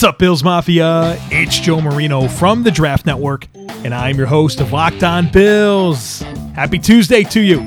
What's 0.00 0.08
up, 0.08 0.18
Bills 0.18 0.42
Mafia? 0.42 1.18
It's 1.30 1.60
Joe 1.60 1.78
Marino 1.78 2.26
from 2.26 2.62
the 2.62 2.70
Draft 2.70 3.04
Network, 3.04 3.46
and 3.84 3.94
I'm 3.94 4.16
your 4.16 4.28
host 4.28 4.58
of 4.62 4.72
Locked 4.72 5.04
On 5.04 5.30
Bills. 5.30 6.20
Happy 6.54 6.78
Tuesday 6.78 7.22
to 7.24 7.38
you. 7.38 7.66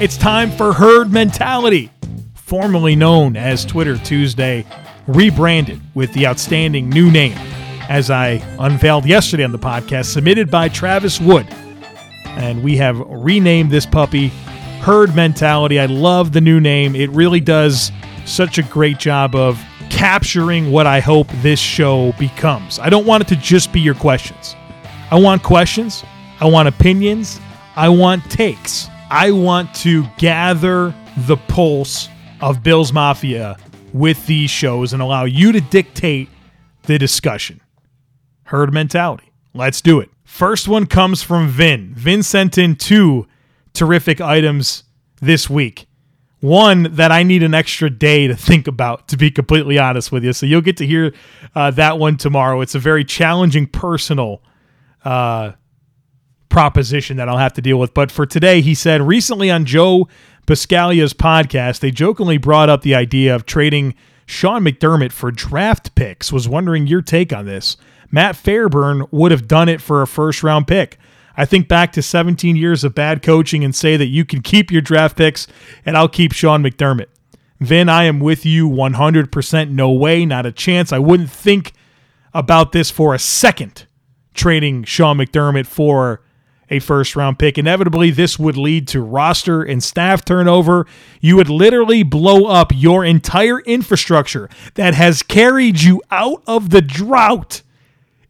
It's 0.00 0.16
time 0.16 0.52
for 0.52 0.72
Herd 0.72 1.10
Mentality, 1.10 1.90
formerly 2.36 2.94
known 2.94 3.36
as 3.36 3.64
Twitter 3.64 3.98
Tuesday, 3.98 4.64
rebranded 5.08 5.80
with 5.92 6.12
the 6.12 6.24
outstanding 6.24 6.88
new 6.88 7.10
name, 7.10 7.36
as 7.88 8.12
I 8.12 8.34
unveiled 8.60 9.04
yesterday 9.04 9.42
on 9.42 9.50
the 9.50 9.58
podcast, 9.58 10.04
submitted 10.04 10.52
by 10.52 10.68
Travis 10.68 11.20
Wood. 11.20 11.48
And 12.26 12.62
we 12.62 12.76
have 12.76 13.00
renamed 13.08 13.72
this 13.72 13.86
puppy 13.86 14.28
Herd 14.82 15.16
Mentality. 15.16 15.80
I 15.80 15.86
love 15.86 16.30
the 16.30 16.40
new 16.40 16.60
name. 16.60 16.94
It 16.94 17.10
really 17.10 17.40
does 17.40 17.90
such 18.24 18.58
a 18.58 18.62
great 18.62 19.00
job 19.00 19.34
of 19.34 19.60
capturing 19.92 20.72
what 20.72 20.86
I 20.86 21.00
hope 21.00 21.28
this 21.42 21.60
show 21.60 22.12
becomes. 22.18 22.78
I 22.78 22.88
don't 22.88 23.06
want 23.06 23.22
it 23.22 23.28
to 23.28 23.36
just 23.36 23.72
be 23.72 23.80
your 23.80 23.94
questions. 23.94 24.56
I 25.10 25.20
want 25.20 25.42
questions. 25.42 26.02
I 26.40 26.46
want 26.46 26.66
opinions. 26.66 27.38
I 27.76 27.90
want 27.90 28.28
takes. 28.30 28.88
I 29.10 29.30
want 29.30 29.72
to 29.76 30.04
gather 30.16 30.94
the 31.26 31.36
pulse 31.36 32.08
of 32.40 32.62
Bills 32.62 32.92
Mafia 32.92 33.58
with 33.92 34.26
these 34.26 34.50
shows 34.50 34.94
and 34.94 35.02
allow 35.02 35.24
you 35.24 35.52
to 35.52 35.60
dictate 35.60 36.30
the 36.84 36.98
discussion. 36.98 37.60
Herd 38.44 38.72
mentality. 38.72 39.30
Let's 39.52 39.82
do 39.82 40.00
it. 40.00 40.08
First 40.24 40.66
one 40.66 40.86
comes 40.86 41.22
from 41.22 41.48
Vin. 41.48 41.94
Vin 41.94 42.22
sent 42.22 42.56
in 42.56 42.76
two 42.76 43.26
terrific 43.74 44.22
items 44.22 44.84
this 45.20 45.50
week 45.50 45.86
one 46.42 46.94
that 46.94 47.12
I 47.12 47.22
need 47.22 47.44
an 47.44 47.54
extra 47.54 47.88
day 47.88 48.26
to 48.26 48.34
think 48.34 48.66
about, 48.66 49.06
to 49.08 49.16
be 49.16 49.30
completely 49.30 49.78
honest 49.78 50.10
with 50.10 50.24
you. 50.24 50.32
So 50.32 50.44
you'll 50.44 50.60
get 50.60 50.76
to 50.78 50.86
hear 50.86 51.14
uh, 51.54 51.70
that 51.70 52.00
one 52.00 52.16
tomorrow. 52.16 52.60
It's 52.60 52.74
a 52.74 52.80
very 52.80 53.04
challenging 53.04 53.68
personal 53.68 54.42
uh, 55.04 55.52
proposition 56.48 57.16
that 57.18 57.28
I'll 57.28 57.38
have 57.38 57.52
to 57.54 57.62
deal 57.62 57.78
with. 57.78 57.94
But 57.94 58.10
for 58.10 58.26
today, 58.26 58.60
he 58.60 58.74
said 58.74 59.00
recently 59.02 59.52
on 59.52 59.64
Joe 59.64 60.08
Buscaglia's 60.48 61.14
podcast, 61.14 61.78
they 61.78 61.92
jokingly 61.92 62.38
brought 62.38 62.68
up 62.68 62.82
the 62.82 62.96
idea 62.96 63.36
of 63.36 63.46
trading 63.46 63.94
Sean 64.26 64.64
McDermott 64.64 65.12
for 65.12 65.30
draft 65.30 65.94
picks. 65.94 66.32
Was 66.32 66.48
wondering 66.48 66.88
your 66.88 67.02
take 67.02 67.32
on 67.32 67.46
this. 67.46 67.76
Matt 68.10 68.34
Fairburn 68.34 69.06
would 69.12 69.30
have 69.30 69.46
done 69.46 69.68
it 69.68 69.80
for 69.80 70.02
a 70.02 70.08
first 70.08 70.42
round 70.42 70.66
pick. 70.66 70.98
I 71.36 71.44
think 71.44 71.68
back 71.68 71.92
to 71.92 72.02
17 72.02 72.56
years 72.56 72.84
of 72.84 72.94
bad 72.94 73.22
coaching 73.22 73.64
and 73.64 73.74
say 73.74 73.96
that 73.96 74.06
you 74.06 74.24
can 74.24 74.42
keep 74.42 74.70
your 74.70 74.82
draft 74.82 75.16
picks 75.16 75.46
and 75.84 75.96
I'll 75.96 76.08
keep 76.08 76.32
Sean 76.32 76.62
McDermott. 76.62 77.06
Vin, 77.60 77.88
I 77.88 78.04
am 78.04 78.18
with 78.18 78.44
you 78.44 78.68
100%. 78.68 79.70
No 79.70 79.90
way, 79.92 80.26
not 80.26 80.46
a 80.46 80.52
chance. 80.52 80.92
I 80.92 80.98
wouldn't 80.98 81.30
think 81.30 81.72
about 82.34 82.72
this 82.72 82.90
for 82.90 83.14
a 83.14 83.18
second, 83.18 83.86
trading 84.34 84.84
Sean 84.84 85.18
McDermott 85.18 85.66
for 85.66 86.22
a 86.72 86.80
first 86.80 87.14
round 87.14 87.38
pick. 87.38 87.58
Inevitably, 87.58 88.10
this 88.10 88.38
would 88.38 88.56
lead 88.56 88.88
to 88.88 89.00
roster 89.00 89.62
and 89.62 89.82
staff 89.82 90.24
turnover. 90.24 90.86
You 91.20 91.36
would 91.36 91.50
literally 91.50 92.02
blow 92.02 92.46
up 92.46 92.72
your 92.74 93.04
entire 93.04 93.60
infrastructure 93.60 94.48
that 94.74 94.94
has 94.94 95.22
carried 95.22 95.82
you 95.82 96.02
out 96.10 96.42
of 96.46 96.70
the 96.70 96.82
drought 96.82 97.62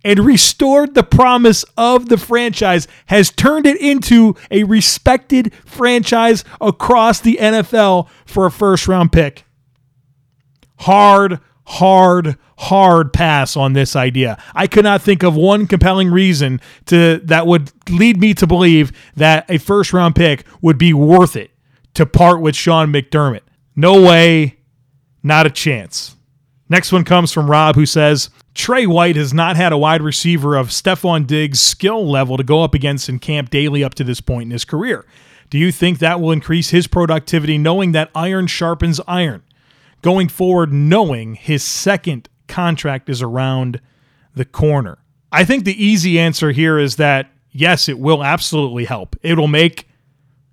and 0.05 0.21
restored 0.21 0.95
the 0.95 1.03
promise 1.03 1.65
of 1.77 2.09
the 2.09 2.19
franchise, 2.19 2.89
has 3.07 3.31
turned 3.31 3.67
it 3.67 3.81
into 3.81 4.35
a 4.51 4.65
respected 4.65 5.53
franchise 5.65 6.45
across 6.61 7.21
the 7.21 7.39
NFL 7.41 8.09
for 8.27 8.47
a 8.47 8.51
first 8.51 8.89
round 8.89 9.13
pick. 9.13 9.45
Hard, 10.81 11.39
hard, 11.65 12.37
hard 12.59 13.13
pass 13.13 13.57
on 13.57 13.73
this 13.73 13.97
idea. 13.97 14.43
I 14.55 14.67
could 14.67 14.85
not 14.85 15.03
think 15.03 15.23
of 15.23 15.35
one 15.37 15.67
compelling 15.67 16.11
reason 16.11 16.61
to 16.87 17.19
that 17.25 17.47
would 17.47 17.73
lead 17.91 18.21
me 18.21 18.35
to 18.35 18.47
believe 18.47 18.93
that 19.17 19.49
a 19.49 19.59
first 19.59 19.93
round 19.93 20.15
pick 20.17 20.45
would 20.61 20.79
be 20.79 20.93
worth 20.93 21.37
it 21.37 21.51
to 21.95 22.07
part 22.07 22.41
with 22.41 22.57
Sean 22.57 22.93
McDermott. 22.93 23.43
No 23.77 24.01
way, 24.03 24.59
not 25.23 25.47
a 25.47 25.51
chance. 25.51 26.17
Next 26.73 26.91
one 26.91 27.05
comes 27.05 27.31
from 27.33 27.51
Rob, 27.51 27.75
who 27.75 27.85
says 27.85 28.31
Trey 28.55 28.87
White 28.87 29.17
has 29.17 29.35
not 29.35 29.57
had 29.57 29.75
a 29.75 29.77
wide 29.77 30.01
receiver 30.01 30.57
of 30.57 30.69
Stefon 30.69 31.27
Diggs' 31.27 31.61
skill 31.61 32.11
level 32.11 32.39
to 32.39 32.43
go 32.43 32.65
up 32.65 32.73
against 32.73 33.11
in 33.11 33.19
camp 33.19 33.51
daily 33.51 33.85
up 33.85 33.93
to 33.97 34.05
this 34.05 34.23
point 34.23 34.45
in 34.45 34.53
his 34.53 34.65
career. 34.65 35.05
Do 35.51 35.59
you 35.59 35.71
think 35.71 35.99
that 35.99 36.19
will 36.19 36.33
increase 36.33 36.71
his 36.71 36.87
productivity 36.87 37.59
knowing 37.59 37.93
that 37.93 38.11
iron 38.15 38.47
sharpens 38.47 39.03
iron? 39.07 39.43
Going 40.01 40.31
forward, 40.31 40.73
knowing 40.73 41.35
his 41.35 41.63
second 41.63 42.31
contract 42.49 43.11
is 43.11 43.21
around 43.21 43.79
the 44.35 44.47
corner. 44.47 44.97
I 45.31 45.45
think 45.45 45.67
the 45.67 45.85
easy 45.85 46.19
answer 46.19 46.53
here 46.53 46.79
is 46.79 46.97
that 46.97 47.31
yes, 47.51 47.87
it 47.87 47.99
will 47.99 48.25
absolutely 48.25 48.87
help. 48.87 49.15
It'll 49.21 49.47
make 49.47 49.89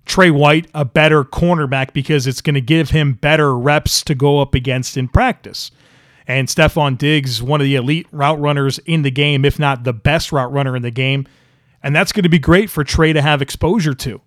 Trey 0.04 0.30
White 0.30 0.68
a 0.74 0.84
better 0.84 1.24
cornerback 1.24 1.94
because 1.94 2.26
it's 2.26 2.42
going 2.42 2.56
to 2.56 2.60
give 2.60 2.90
him 2.90 3.14
better 3.14 3.56
reps 3.56 4.02
to 4.02 4.14
go 4.14 4.40
up 4.40 4.54
against 4.54 4.98
in 4.98 5.08
practice. 5.08 5.70
And 6.30 6.46
Stefon 6.46 6.96
Diggs, 6.96 7.42
one 7.42 7.60
of 7.60 7.64
the 7.64 7.74
elite 7.74 8.06
route 8.12 8.38
runners 8.38 8.78
in 8.86 9.02
the 9.02 9.10
game, 9.10 9.44
if 9.44 9.58
not 9.58 9.82
the 9.82 9.92
best 9.92 10.30
route 10.30 10.52
runner 10.52 10.76
in 10.76 10.82
the 10.82 10.92
game. 10.92 11.26
And 11.82 11.94
that's 11.94 12.12
going 12.12 12.22
to 12.22 12.28
be 12.28 12.38
great 12.38 12.70
for 12.70 12.84
Trey 12.84 13.12
to 13.12 13.20
have 13.20 13.42
exposure 13.42 13.94
to 13.94 14.20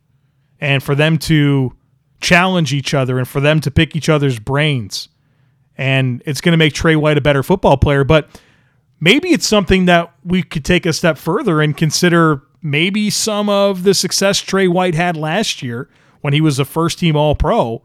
and 0.60 0.84
for 0.84 0.96
them 0.96 1.18
to 1.20 1.72
challenge 2.20 2.74
each 2.74 2.94
other 2.94 3.18
and 3.18 3.26
for 3.26 3.40
them 3.40 3.62
to 3.62 3.72
pick 3.72 3.96
each 3.96 4.10
other's 4.10 4.38
brains. 4.38 5.08
And 5.78 6.22
it's 6.26 6.42
going 6.42 6.52
to 6.52 6.58
make 6.58 6.74
Trey 6.74 6.98
White 6.98 7.18
a 7.18 7.22
better 7.22 7.42
football 7.42 7.78
player. 7.78 8.04
But 8.04 8.30
maybe 9.00 9.30
it's 9.30 9.48
something 9.48 9.86
that 9.86 10.14
we 10.26 10.44
could 10.44 10.66
take 10.66 10.86
a 10.86 10.92
step 10.92 11.18
further 11.18 11.62
and 11.62 11.78
consider 11.78 12.42
maybe 12.62 13.10
some 13.12 13.48
of 13.48 13.84
the 13.84 13.94
success 13.94 14.40
Trey 14.40 14.68
White 14.68 14.96
had 14.96 15.16
last 15.16 15.64
year 15.64 15.90
when 16.20 16.34
he 16.34 16.42
was 16.42 16.60
a 16.60 16.66
first 16.66 17.00
team 17.00 17.16
All 17.16 17.34
Pro 17.34 17.82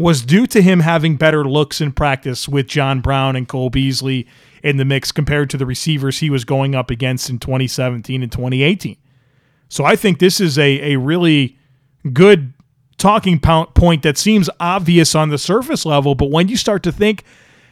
was 0.00 0.22
due 0.22 0.46
to 0.46 0.62
him 0.62 0.80
having 0.80 1.14
better 1.14 1.44
looks 1.44 1.78
in 1.78 1.92
practice 1.92 2.48
with 2.48 2.66
John 2.66 3.02
Brown 3.02 3.36
and 3.36 3.46
Cole 3.46 3.68
Beasley 3.68 4.26
in 4.62 4.78
the 4.78 4.84
mix 4.86 5.12
compared 5.12 5.50
to 5.50 5.58
the 5.58 5.66
receivers 5.66 6.20
he 6.20 6.30
was 6.30 6.46
going 6.46 6.74
up 6.74 6.90
against 6.90 7.28
in 7.28 7.38
2017 7.38 8.22
and 8.22 8.32
2018. 8.32 8.96
So 9.68 9.84
I 9.84 9.96
think 9.96 10.18
this 10.18 10.40
is 10.40 10.58
a, 10.58 10.94
a 10.94 10.96
really 10.98 11.58
good 12.14 12.54
talking 12.96 13.38
point 13.38 14.02
that 14.02 14.16
seems 14.16 14.48
obvious 14.58 15.14
on 15.14 15.28
the 15.28 15.36
surface 15.36 15.84
level, 15.84 16.14
but 16.14 16.30
when 16.30 16.48
you 16.48 16.56
start 16.56 16.82
to 16.84 16.92
think, 16.92 17.22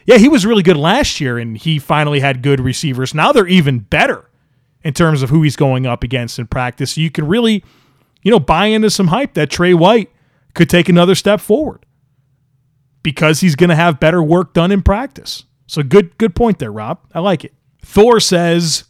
yeah, 0.05 0.19
he 0.19 0.29
was 0.29 0.45
really 0.45 0.63
good 0.63 0.77
last 0.77 1.19
year 1.19 1.39
and 1.39 1.57
he 1.57 1.79
finally 1.79 2.19
had 2.19 2.43
good 2.43 2.59
receivers. 2.59 3.15
Now 3.15 3.31
they're 3.31 3.47
even 3.47 3.79
better 3.79 4.29
in 4.83 4.93
terms 4.93 5.23
of 5.23 5.31
who 5.31 5.41
he's 5.41 5.55
going 5.55 5.87
up 5.87 6.03
against 6.03 6.37
in 6.37 6.45
practice. 6.45 6.95
You 6.95 7.09
can 7.09 7.27
really, 7.27 7.63
you 8.21 8.29
know, 8.29 8.39
buy 8.39 8.67
into 8.67 8.91
some 8.91 9.07
hype 9.07 9.33
that 9.33 9.49
Trey 9.49 9.73
White 9.73 10.11
could 10.53 10.69
take 10.69 10.89
another 10.89 11.15
step 11.15 11.41
forward 11.41 11.87
because 13.03 13.39
he's 13.39 13.55
going 13.55 13.69
to 13.69 13.75
have 13.75 13.99
better 13.99 14.21
work 14.21 14.53
done 14.53 14.71
in 14.71 14.81
practice. 14.81 15.43
So 15.67 15.83
good 15.83 16.17
good 16.17 16.35
point 16.35 16.59
there, 16.59 16.71
Rob. 16.71 16.99
I 17.13 17.19
like 17.19 17.45
it. 17.45 17.53
Thor 17.81 18.19
says 18.19 18.85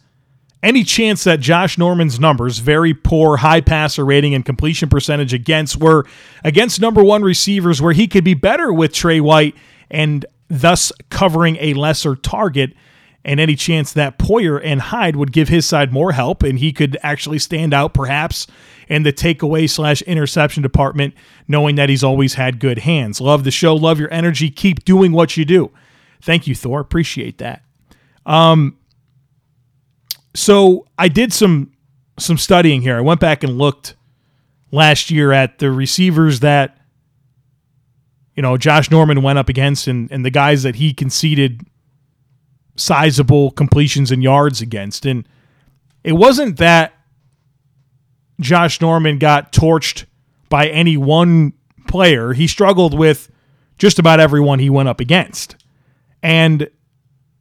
any 0.62 0.84
chance 0.84 1.24
that 1.24 1.40
Josh 1.40 1.78
Norman's 1.78 2.20
numbers, 2.20 2.58
very 2.58 2.92
poor 2.92 3.38
high 3.38 3.60
passer 3.60 4.04
rating 4.04 4.34
and 4.34 4.44
completion 4.44 4.88
percentage 4.88 5.32
against 5.32 5.78
were 5.78 6.04
against 6.44 6.80
number 6.80 7.02
1 7.02 7.22
receivers 7.22 7.80
where 7.80 7.92
he 7.92 8.06
could 8.06 8.24
be 8.24 8.34
better 8.34 8.72
with 8.72 8.92
Trey 8.92 9.20
White 9.20 9.54
and 9.90 10.26
thus 10.48 10.92
covering 11.08 11.56
a 11.60 11.74
lesser 11.74 12.14
target 12.14 12.74
and 13.24 13.38
any 13.38 13.54
chance 13.54 13.92
that 13.92 14.18
Poyer 14.18 14.60
and 14.62 14.80
Hyde 14.80 15.16
would 15.16 15.32
give 15.32 15.48
his 15.48 15.66
side 15.66 15.92
more 15.92 16.12
help 16.12 16.42
and 16.42 16.58
he 16.58 16.72
could 16.72 16.96
actually 17.02 17.38
stand 17.38 17.74
out 17.74 17.92
perhaps 17.92 18.46
in 18.88 19.02
the 19.02 19.12
takeaway 19.12 19.68
slash 19.68 20.02
interception 20.02 20.62
department, 20.62 21.14
knowing 21.46 21.76
that 21.76 21.88
he's 21.88 22.02
always 22.02 22.34
had 22.34 22.58
good 22.58 22.78
hands. 22.78 23.20
Love 23.20 23.44
the 23.44 23.50
show, 23.50 23.74
love 23.74 24.00
your 24.00 24.12
energy. 24.12 24.50
Keep 24.50 24.84
doing 24.84 25.12
what 25.12 25.36
you 25.36 25.44
do. 25.44 25.70
Thank 26.22 26.46
you, 26.46 26.54
Thor. 26.54 26.80
Appreciate 26.80 27.38
that. 27.38 27.62
Um, 28.26 28.78
so 30.34 30.86
I 30.98 31.08
did 31.08 31.32
some 31.32 31.72
some 32.18 32.38
studying 32.38 32.82
here. 32.82 32.96
I 32.96 33.00
went 33.00 33.20
back 33.20 33.42
and 33.42 33.56
looked 33.56 33.96
last 34.70 35.10
year 35.10 35.32
at 35.32 35.58
the 35.58 35.70
receivers 35.70 36.40
that 36.40 36.78
you 38.34 38.42
know 38.42 38.56
Josh 38.56 38.90
Norman 38.90 39.22
went 39.22 39.38
up 39.38 39.48
against 39.48 39.86
and, 39.86 40.10
and 40.12 40.24
the 40.24 40.30
guys 40.30 40.62
that 40.62 40.76
he 40.76 40.92
conceded 40.92 41.62
sizable 42.80 43.50
completions 43.52 44.10
and 44.10 44.22
yards 44.22 44.60
against. 44.60 45.04
And 45.06 45.28
it 46.02 46.12
wasn't 46.12 46.56
that 46.56 46.94
Josh 48.40 48.80
Norman 48.80 49.18
got 49.18 49.52
torched 49.52 50.06
by 50.48 50.68
any 50.68 50.96
one 50.96 51.52
player. 51.86 52.32
He 52.32 52.46
struggled 52.46 52.98
with 52.98 53.30
just 53.78 53.98
about 53.98 54.20
everyone 54.20 54.58
he 54.58 54.70
went 54.70 54.88
up 54.88 55.00
against. 55.00 55.56
And 56.22 56.68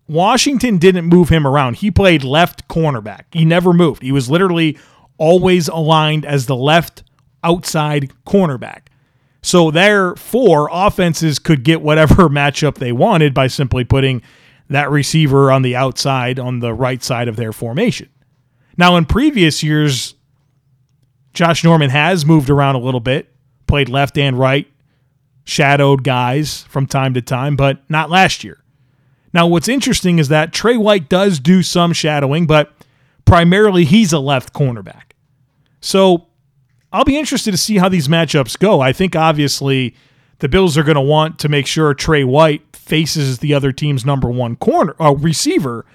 Washington 0.08 0.78
didn't 0.78 1.06
move 1.06 1.30
him 1.30 1.48
around. 1.48 1.78
He 1.78 1.92
played 1.92 2.24
left 2.24 2.68
cornerback. 2.68 3.26
He 3.32 3.46
never 3.46 3.74
moved. 3.74 4.02
He 4.02 4.12
was 4.12 4.30
literally 4.30 4.78
always 5.18 5.68
aligned 5.68 6.26
as 6.26 6.46
the 6.48 6.56
left 6.56 7.04
outside 7.44 8.12
cornerback. 8.26 8.88
So 9.42 9.72
therefore, 9.72 10.70
offenses 10.72 11.40
could 11.40 11.64
get 11.64 11.82
whatever 11.82 12.16
matchup 12.30 12.76
they 12.76 12.92
wanted 12.92 13.34
by 13.34 13.48
simply 13.48 13.84
putting 13.84 14.22
that 14.70 14.90
receiver 14.92 15.52
on 15.52 15.62
the 15.62 15.76
outside 15.76 16.40
on 16.40 16.60
the 16.60 16.74
right 16.74 17.04
side 17.04 17.28
of 17.28 17.36
their 17.36 17.52
formation. 17.52 18.10
Now, 18.78 18.96
in 18.96 19.06
previous 19.06 19.62
years, 19.64 20.16
Josh 21.34 21.64
Norman 21.64 21.90
has 21.90 22.26
moved 22.26 22.50
around 22.50 22.76
a 22.76 22.80
little 22.80 23.00
bit, 23.00 23.30
played 23.68 23.90
left 23.90 24.18
and 24.18 24.38
right, 24.38 24.68
shadowed 25.44 26.04
guys 26.04 26.64
from 26.64 26.86
time 26.86 27.14
to 27.16 27.22
time, 27.22 27.56
but 27.56 27.82
not 27.90 28.10
last 28.10 28.44
year. 28.44 28.64
Now, 29.34 29.48
what's 29.48 29.68
interesting 29.68 30.20
is 30.20 30.30
that 30.30 30.54
Trey 30.54 30.78
White 30.78 31.10
does 31.10 31.40
do 31.40 31.62
some 31.62 31.94
shadowing, 31.94 32.48
but 32.48 32.74
primarily 33.26 33.86
he's 33.86 34.14
a 34.14 34.20
left 34.20 34.54
cornerback. 34.54 35.12
So 35.82 36.28
I'll 36.92 37.06
be 37.06 37.18
interested 37.18 37.52
to 37.52 37.58
see 37.58 37.78
how 37.78 37.90
these 37.90 38.08
matchups 38.08 38.58
go. 38.58 38.82
I 38.82 38.94
think 38.94 39.16
obviously 39.16 39.96
the 40.40 40.50
Bills 40.50 40.78
are 40.78 40.84
going 40.84 40.96
to 40.96 41.02
want 41.02 41.40
to 41.40 41.50
make 41.50 41.68
sure 41.68 41.94
Trey 41.94 42.24
White 42.24 42.69
faces 42.90 43.40
the 43.40 43.54
other 43.54 43.72
team's 43.72 44.06
number 44.06 44.30
one 44.30 44.56
corner 44.56 44.96
uh, 45.00 45.16
receiver, 45.16 45.86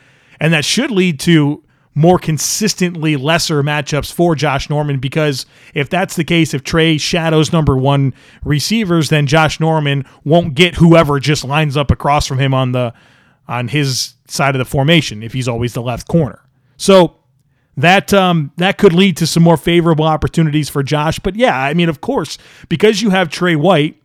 and 0.40 0.52
that 0.52 0.64
should 0.64 0.90
lead 0.90 1.20
to 1.20 1.62
more 1.94 2.18
consistently 2.18 3.16
lesser 3.16 3.62
matchups 3.62 4.12
for 4.12 4.34
Josh 4.34 4.68
Norman 4.68 4.98
because 4.98 5.46
if 5.74 5.88
that's 5.88 6.16
the 6.16 6.24
case, 6.24 6.52
if 6.52 6.64
Trey 6.64 6.98
shadows 6.98 7.52
number 7.52 7.76
one 7.76 8.14
receivers, 8.44 9.10
then 9.10 9.26
Josh 9.26 9.60
Norman 9.60 10.04
won't 10.24 10.54
get 10.54 10.76
whoever 10.76 11.20
just 11.20 11.44
lines 11.44 11.76
up 11.76 11.90
across 11.90 12.26
from 12.26 12.38
him 12.38 12.52
on 12.52 12.72
the 12.72 12.92
on 13.46 13.68
his 13.68 14.14
side 14.26 14.54
of 14.54 14.58
the 14.58 14.64
formation 14.64 15.22
if 15.22 15.32
he's 15.32 15.46
always 15.46 15.74
the 15.74 15.82
left 15.82 16.08
corner. 16.08 16.40
So 16.76 17.16
that 17.76 18.12
um, 18.12 18.52
that 18.56 18.78
could 18.78 18.92
lead 18.92 19.16
to 19.18 19.26
some 19.26 19.42
more 19.42 19.56
favorable 19.56 20.04
opportunities 20.04 20.68
for 20.68 20.82
Josh. 20.82 21.18
But 21.18 21.36
yeah, 21.36 21.58
I 21.58 21.74
mean, 21.74 21.88
of 21.88 22.00
course, 22.00 22.38
because 22.68 23.02
you 23.02 23.10
have 23.10 23.28
Trey 23.28 23.56
White, 23.56 24.00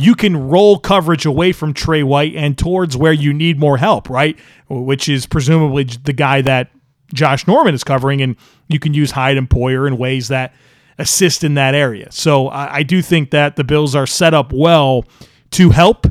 you 0.00 0.14
can 0.14 0.48
roll 0.48 0.78
coverage 0.78 1.26
away 1.26 1.52
from 1.52 1.74
Trey 1.74 2.02
White 2.02 2.34
and 2.34 2.56
towards 2.56 2.96
where 2.96 3.12
you 3.12 3.34
need 3.34 3.58
more 3.58 3.76
help, 3.76 4.08
right? 4.08 4.38
Which 4.68 5.08
is 5.08 5.26
presumably 5.26 5.84
the 5.84 6.14
guy 6.14 6.40
that 6.40 6.70
Josh 7.12 7.46
Norman 7.46 7.74
is 7.74 7.84
covering, 7.84 8.22
and 8.22 8.36
you 8.68 8.78
can 8.78 8.94
use 8.94 9.10
Hyde 9.10 9.36
and 9.36 9.48
Poyer 9.48 9.86
in 9.86 9.98
ways 9.98 10.28
that 10.28 10.54
assist 10.98 11.44
in 11.44 11.54
that 11.54 11.74
area. 11.74 12.08
So 12.10 12.48
I, 12.48 12.76
I 12.76 12.82
do 12.82 13.02
think 13.02 13.30
that 13.32 13.56
the 13.56 13.64
Bills 13.64 13.94
are 13.94 14.06
set 14.06 14.32
up 14.32 14.52
well 14.54 15.04
to 15.52 15.70
help 15.70 16.06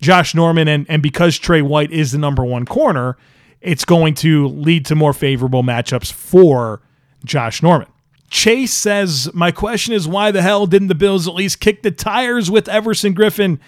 Josh 0.00 0.34
Norman, 0.34 0.68
and 0.68 0.84
and 0.88 1.02
because 1.02 1.38
Trey 1.38 1.62
White 1.62 1.92
is 1.92 2.12
the 2.12 2.18
number 2.18 2.44
one 2.44 2.66
corner, 2.66 3.16
it's 3.62 3.86
going 3.86 4.14
to 4.16 4.48
lead 4.48 4.84
to 4.86 4.94
more 4.94 5.14
favorable 5.14 5.62
matchups 5.62 6.12
for 6.12 6.82
Josh 7.24 7.62
Norman. 7.62 7.88
Chase 8.30 8.74
says, 8.74 9.30
My 9.32 9.50
question 9.50 9.94
is 9.94 10.08
why 10.08 10.30
the 10.30 10.42
hell 10.42 10.66
didn't 10.66 10.88
the 10.88 10.94
Bills 10.94 11.28
at 11.28 11.34
least 11.34 11.60
kick 11.60 11.82
the 11.82 11.90
tires 11.90 12.50
with 12.50 12.68
Everson 12.68 13.14
Griffen? 13.14 13.58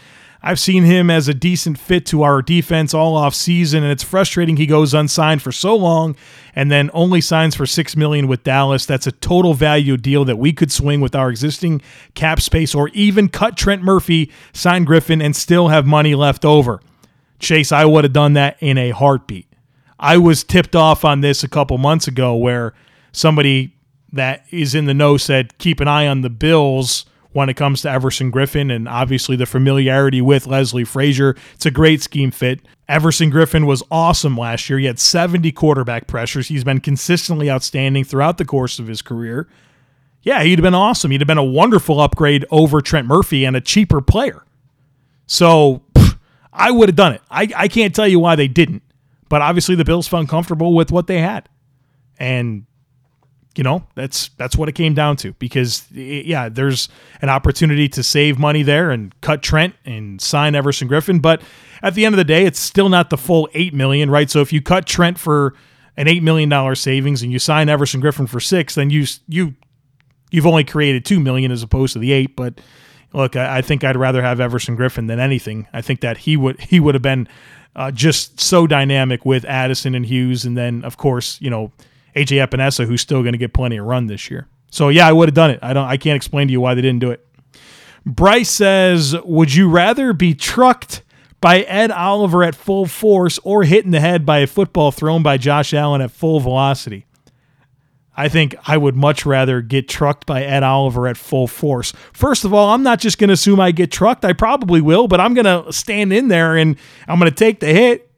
I've 0.41 0.61
seen 0.61 0.85
him 0.85 1.11
as 1.11 1.27
a 1.27 1.35
decent 1.35 1.79
fit 1.79 2.07
to 2.07 2.23
our 2.23 2.43
defense 2.43 2.95
all 2.95 3.17
off 3.17 3.35
season, 3.35 3.83
and 3.83 3.91
it's 3.91 4.05
frustrating 4.05 4.57
he 4.57 4.67
goes 4.67 4.95
unsigned 4.95 5.43
for 5.43 5.51
so 5.51 5.75
long 5.75 6.15
and 6.55 6.71
then 6.71 6.91
only 6.95 7.21
signs 7.21 7.57
for 7.57 7.67
six 7.67 7.97
million 7.97 8.29
with 8.29 8.45
Dallas. 8.45 8.87
That's 8.87 9.09
a 9.09 9.13
total 9.13 9.55
value 9.55 9.97
deal 9.97 10.25
that 10.25 10.39
we 10.39 10.53
could 10.53 10.71
swing 10.71 11.01
with 11.01 11.17
our 11.17 11.29
existing 11.29 11.83
cap 12.15 12.41
space, 12.41 12.75
or 12.75 12.89
even 12.91 13.29
cut 13.29 13.57
Trent 13.57 13.83
Murphy, 13.83 14.31
sign 14.53 14.87
Griffen, 14.87 15.23
and 15.23 15.35
still 15.35 15.69
have 15.69 15.87
money 15.87 16.15
left 16.15 16.45
over. 16.45 16.81
Chase, 17.41 17.73
I 17.73 17.85
would 17.85 18.05
have 18.05 18.13
done 18.13 18.35
that 18.35 18.57
in 18.61 18.79
a 18.79 18.91
heartbeat. 18.91 19.47
I 19.99 20.19
was 20.19 20.45
tipped 20.45 20.77
off 20.77 21.05
on 21.05 21.21
this 21.21 21.43
a 21.43 21.49
couple 21.49 21.79
months 21.79 22.07
ago 22.07 22.37
where 22.37 22.75
somebody 23.11 23.77
that 24.13 24.45
is 24.51 24.75
in 24.75 24.87
the 24.87 24.95
know 24.95 25.17
said 25.17 25.57
keep 25.59 25.81
an 25.81 25.89
eye 25.89 26.07
on 26.07 26.23
the 26.23 26.31
Bills 26.31 27.05
when 27.33 27.49
it 27.49 27.55
comes 27.55 27.83
to 27.83 27.91
Everson 27.91 28.33
Griffen 28.33 28.75
and 28.75 28.89
obviously 28.89 29.37
the 29.37 29.47
familiarity 29.47 30.21
with 30.21 30.47
Leslie 30.47 30.85
Frazier. 30.85 31.37
It's 31.55 31.67
a 31.67 31.71
great 31.71 32.03
scheme 32.03 32.31
fit. 32.31 32.61
Everson 32.89 33.31
Griffen 33.31 33.67
was 33.67 33.83
awesome 33.91 34.37
last 34.37 34.69
year. 34.69 34.79
He 34.79 34.87
had 34.87 34.99
70 34.99 35.53
quarterback 35.53 36.07
pressures. 36.07 36.49
He's 36.49 36.65
been 36.65 36.81
consistently 36.81 37.51
outstanding 37.51 38.05
throughout 38.05 38.39
the 38.39 38.45
course 38.45 38.79
of 38.79 38.87
his 38.87 39.03
career. 39.03 39.47
Yeah, 40.23 40.43
he'd 40.43 40.59
have 40.59 40.65
been 40.65 40.75
awesome. 40.75 41.11
He'd 41.11 41.21
have 41.21 41.29
been 41.29 41.39
a 41.39 41.45
wonderful 41.45 42.01
upgrade 42.01 42.45
over 42.51 42.81
Trent 42.81 43.07
Murphy 43.07 43.45
and 43.45 43.55
a 43.55 43.61
cheaper 43.61 44.01
player. 44.01 44.45
So 45.27 45.83
pff, 45.95 46.19
I 46.53 46.71
would 46.71 46.89
have 46.89 46.97
done 46.97 47.13
it. 47.13 47.23
I, 47.31 47.49
I 47.55 47.69
can't 47.69 47.95
tell 47.95 48.09
you 48.09 48.19
why 48.19 48.35
they 48.37 48.49
didn't, 48.49 48.83
but 49.29 49.43
obviously 49.43 49.75
the 49.75 49.85
Bills 49.85 50.09
felt 50.09 50.29
comfortable 50.29 50.75
with 50.75 50.91
what 50.91 51.07
they 51.07 51.21
had. 51.21 51.49
And 52.19 52.67
you 53.57 53.65
know 53.65 53.85
that's 53.95 54.29
that's 54.37 54.57
what 54.57 54.69
it 54.69 54.73
came 54.73 54.95
down 54.95 55.17
to 55.17 55.33
because 55.35 55.91
yeah 55.91 56.49
there's 56.49 56.89
an 57.21 57.29
opportunity 57.29 57.89
to 57.89 58.03
save 58.03 58.39
money 58.39 58.63
there 58.63 58.91
and 58.91 59.19
cut 59.21 59.43
Trent 59.43 59.75
and 59.85 60.21
sign 60.21 60.55
Everson 60.55 60.89
griffen 60.89 61.21
but 61.21 61.43
at 61.83 61.95
the 61.95 62.05
end 62.05 62.15
of 62.15 62.19
the 62.19 62.25
day 62.25 62.45
it's 62.45 62.61
still 62.61 62.89
not 62.89 63.11
the 63.11 63.17
full 63.17 63.49
8 63.55 63.75
million 63.75 64.11
right? 64.11 64.31
So 64.31 64.41
if 64.41 64.53
you 64.53 64.63
cut 64.63 64.87
Trent 64.87 65.19
for 65.19 65.55
an 65.97 66.07
8 66.07 66.23
million 66.23 66.49
dollar 66.49 66.75
savings 66.75 67.23
and 67.23 67.33
you 67.33 67.39
sign 67.39 67.69
Everson 67.69 68.01
griffen 68.01 68.29
for 68.29 68.41
6 68.41 68.75
then 68.75 68.91
you 68.91 69.07
you 69.27 69.55
you've 70.31 70.47
only 70.47 70.65
created 70.65 71.05
2 71.05 71.19
million 71.19 71.51
as 71.51 71.63
opposed 71.63 71.95
to 71.95 71.99
the 71.99 72.13
8 72.13 72.37
but 72.37 72.61
look 73.13 73.35
I, 73.35 73.59
I 73.59 73.63
think 73.63 73.83
I'd 73.83 73.97
rather 73.97 74.23
have 74.23 74.41
Everson 74.41 74.77
griffen 74.77 75.09
than 75.09 75.19
anything. 75.19 75.67
I 75.73 75.81
think 75.83 76.01
that 76.03 76.19
he 76.19 76.37
would 76.37 76.61
he 76.61 76.79
would 76.79 76.95
have 76.95 77.03
been 77.03 77.27
uh, 77.75 77.91
just 77.91 78.39
so 78.39 78.67
dynamic 78.69 79.25
with 79.25 79.45
Addison 79.45 79.97
and 79.97 80.07
Hughes 80.07 80.45
and 80.45 80.57
then 80.57 80.85
of 80.85 80.97
course 80.97 81.41
you 81.41 81.51
know 81.51 81.73
AJ 82.19 82.47
Epenesa, 82.47 82.87
who's 82.87 83.01
still 83.01 83.23
going 83.23 83.33
to 83.33 83.39
get 83.39 83.53
plenty 83.53 83.77
of 83.77 83.87
run 83.87 84.07
this 84.07 84.31
year. 84.31 84.49
So 84.71 84.89
yeah, 84.89 85.07
I 85.07 85.13
would 85.13 85.29
have 85.29 85.35
done 85.35 85.51
it. 85.51 85.59
I 85.63 85.73
don't. 85.73 85.87
I 85.87 85.97
can't 85.97 86.17
explain 86.17 86.49
to 86.49 86.53
you 86.53 86.61
why 86.61 86.75
they 86.75 86.83
didn't 86.83 87.01
do 87.01 87.11
it. 87.11 87.27
Bryce 88.05 88.51
says, 88.51 89.17
"Would 89.25 89.55
you 89.55 89.69
rather 89.69 90.13
be 90.13 90.35
trucked 90.35 91.03
by 91.41 91.61
Ed 91.61 91.91
Oliver 91.91 92.43
at 92.43 92.55
full 92.55 92.87
force 92.87 93.39
or 93.45 93.65
hit 93.65 93.85
in 93.85 93.91
the 93.91 94.01
head 94.01 94.27
by 94.27 94.39
a 94.39 94.47
football 94.47 94.91
thrown 94.91 95.23
by 95.23 95.37
Josh 95.37 95.73
Allen 95.73 96.01
at 96.01 96.11
full 96.11 96.41
velocity?" 96.41 97.07
I 98.19 98.29
think 98.29 98.57
I 98.67 98.77
would 98.77 98.97
much 98.97 99.25
rather 99.25 99.61
get 99.61 99.89
trucked 99.89 100.27
by 100.27 100.43
Ed 100.43 100.65
Oliver 100.65 101.07
at 101.07 101.17
full 101.17 101.47
force. 101.47 101.93
First 102.13 102.45
of 102.45 102.53
all, 102.53 102.75
I'm 102.75 102.83
not 102.83 102.99
just 102.99 103.17
going 103.17 103.29
to 103.29 103.35
assume 103.35 103.61
I 103.61 103.71
get 103.71 103.93
trucked. 103.93 104.25
I 104.25 104.33
probably 104.33 104.81
will, 104.81 105.07
but 105.07 105.21
I'm 105.21 105.35
going 105.35 105.45
to 105.45 105.73
stand 105.73 106.13
in 106.13 106.27
there 106.27 106.57
and 106.57 106.77
I'm 107.07 107.21
going 107.21 107.31
to 107.31 107.37
take 107.37 107.61
the 107.61 107.69
hit. 107.69 108.11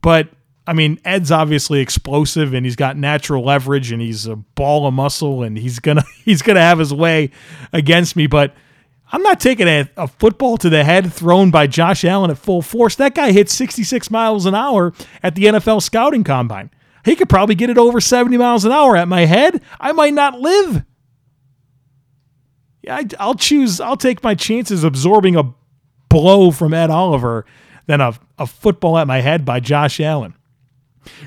But 0.00 0.30
I 0.70 0.72
mean, 0.72 1.00
Ed's 1.04 1.32
obviously 1.32 1.80
explosive 1.80 2.54
and 2.54 2.64
he's 2.64 2.76
got 2.76 2.96
natural 2.96 3.44
leverage 3.44 3.90
and 3.90 4.00
he's 4.00 4.28
a 4.28 4.36
ball 4.36 4.86
of 4.86 4.94
muscle 4.94 5.42
and 5.42 5.58
he's 5.58 5.80
gonna 5.80 6.04
he's 6.24 6.42
gonna 6.42 6.60
have 6.60 6.78
his 6.78 6.94
way 6.94 7.32
against 7.72 8.14
me. 8.14 8.28
But 8.28 8.54
I'm 9.10 9.20
not 9.24 9.40
taking 9.40 9.66
a, 9.66 9.90
a 9.96 10.06
football 10.06 10.56
to 10.58 10.70
the 10.70 10.84
head 10.84 11.12
thrown 11.12 11.50
by 11.50 11.66
Josh 11.66 12.04
Allen 12.04 12.30
at 12.30 12.38
full 12.38 12.62
force. 12.62 12.94
That 12.94 13.16
guy 13.16 13.32
hit 13.32 13.50
66 13.50 14.12
miles 14.12 14.46
an 14.46 14.54
hour 14.54 14.92
at 15.24 15.34
the 15.34 15.46
NFL 15.46 15.82
scouting 15.82 16.22
combine. 16.22 16.70
He 17.04 17.16
could 17.16 17.28
probably 17.28 17.56
get 17.56 17.68
it 17.68 17.76
over 17.76 18.00
70 18.00 18.36
miles 18.36 18.64
an 18.64 18.70
hour 18.70 18.96
at 18.96 19.08
my 19.08 19.24
head. 19.24 19.60
I 19.80 19.90
might 19.90 20.14
not 20.14 20.38
live. 20.38 20.84
Yeah, 22.82 23.02
I, 23.18 23.26
will 23.26 23.34
choose. 23.34 23.80
I'll 23.80 23.96
take 23.96 24.22
my 24.22 24.36
chances 24.36 24.84
absorbing 24.84 25.34
a 25.34 25.52
blow 26.08 26.52
from 26.52 26.72
Ed 26.72 26.90
Oliver 26.90 27.44
than 27.86 28.00
a, 28.00 28.14
a 28.38 28.46
football 28.46 28.98
at 28.98 29.08
my 29.08 29.20
head 29.20 29.44
by 29.44 29.58
Josh 29.58 29.98
Allen. 29.98 30.36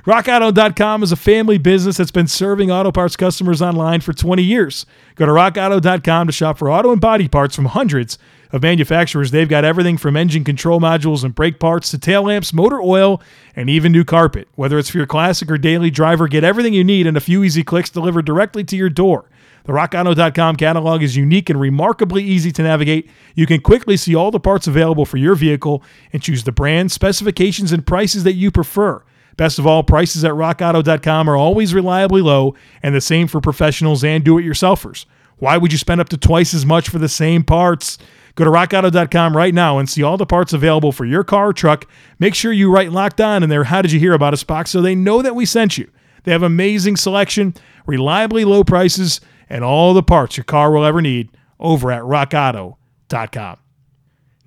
RockAuto.com 0.05 1.03
is 1.03 1.11
a 1.11 1.15
family 1.15 1.57
business 1.57 1.97
that's 1.97 2.11
been 2.11 2.27
serving 2.27 2.71
auto 2.71 2.91
parts 2.91 3.15
customers 3.15 3.61
online 3.61 4.01
for 4.01 4.13
20 4.13 4.43
years. 4.43 4.85
Go 5.15 5.25
to 5.25 5.31
RockAuto.com 5.31 6.27
to 6.27 6.33
shop 6.33 6.57
for 6.57 6.69
auto 6.69 6.91
and 6.91 7.01
body 7.01 7.27
parts 7.27 7.55
from 7.55 7.65
hundreds 7.65 8.17
of 8.51 8.61
manufacturers. 8.61 9.31
They've 9.31 9.49
got 9.49 9.65
everything 9.65 9.97
from 9.97 10.15
engine 10.15 10.43
control 10.43 10.79
modules 10.79 11.23
and 11.23 11.33
brake 11.33 11.59
parts 11.59 11.89
to 11.91 11.97
tail 11.97 12.23
lamps, 12.23 12.53
motor 12.53 12.81
oil, 12.81 13.21
and 13.55 13.69
even 13.69 13.91
new 13.91 14.03
carpet. 14.03 14.47
Whether 14.55 14.77
it's 14.77 14.89
for 14.89 14.97
your 14.97 15.07
classic 15.07 15.49
or 15.49 15.57
daily 15.57 15.89
driver, 15.89 16.27
get 16.27 16.43
everything 16.43 16.73
you 16.73 16.83
need 16.83 17.07
in 17.07 17.17
a 17.17 17.21
few 17.21 17.43
easy 17.43 17.63
clicks 17.63 17.89
delivered 17.89 18.25
directly 18.25 18.63
to 18.65 18.77
your 18.77 18.89
door. 18.89 19.25
The 19.65 19.73
RockAuto.com 19.73 20.57
catalog 20.57 21.01
is 21.01 21.15
unique 21.15 21.49
and 21.49 21.59
remarkably 21.59 22.23
easy 22.23 22.51
to 22.51 22.63
navigate. 22.63 23.09
You 23.33 23.47
can 23.47 23.61
quickly 23.61 23.95
see 23.97 24.13
all 24.13 24.29
the 24.29 24.39
parts 24.39 24.67
available 24.67 25.05
for 25.05 25.17
your 25.17 25.35
vehicle 25.35 25.81
and 26.11 26.21
choose 26.21 26.43
the 26.43 26.51
brand, 26.51 26.91
specifications, 26.91 27.71
and 27.71 27.87
prices 27.87 28.23
that 28.25 28.33
you 28.33 28.51
prefer. 28.51 29.01
Best 29.37 29.59
of 29.59 29.65
all, 29.65 29.83
prices 29.83 30.23
at 30.23 30.31
rockauto.com 30.31 31.29
are 31.29 31.35
always 31.35 31.73
reliably 31.73 32.21
low 32.21 32.55
and 32.81 32.93
the 32.93 33.01
same 33.01 33.27
for 33.27 33.41
professionals 33.41 34.03
and 34.03 34.23
do 34.23 34.37
it 34.37 34.43
yourselfers. 34.43 35.05
Why 35.37 35.57
would 35.57 35.71
you 35.71 35.77
spend 35.77 35.99
up 35.99 36.09
to 36.09 36.17
twice 36.17 36.53
as 36.53 36.65
much 36.65 36.89
for 36.89 36.99
the 36.99 37.09
same 37.09 37.43
parts? 37.43 37.97
Go 38.35 38.45
to 38.45 38.49
rockauto.com 38.51 39.35
right 39.37 39.53
now 39.53 39.77
and 39.77 39.89
see 39.89 40.01
all 40.01 40.17
the 40.17 40.25
parts 40.25 40.53
available 40.53 40.91
for 40.91 41.05
your 41.05 41.23
car 41.23 41.49
or 41.49 41.53
truck. 41.53 41.85
Make 42.17 42.33
sure 42.33 42.51
you 42.51 42.71
write 42.71 42.91
locked 42.91 43.21
on 43.21 43.43
in 43.43 43.49
their 43.49 43.65
How 43.65 43.81
Did 43.81 43.91
You 43.91 43.99
Hear 43.99 44.13
About 44.13 44.33
Us 44.33 44.43
box 44.43 44.71
so 44.71 44.81
they 44.81 44.95
know 44.95 45.21
that 45.21 45.35
we 45.35 45.45
sent 45.45 45.77
you. 45.77 45.89
They 46.23 46.31
have 46.31 46.43
amazing 46.43 46.95
selection, 46.95 47.53
reliably 47.85 48.45
low 48.45 48.63
prices, 48.63 49.21
and 49.49 49.63
all 49.63 49.93
the 49.93 50.01
parts 50.01 50.37
your 50.37 50.45
car 50.45 50.71
will 50.71 50.85
ever 50.85 51.01
need 51.01 51.29
over 51.59 51.91
at 51.91 52.01
rockauto.com. 52.03 53.57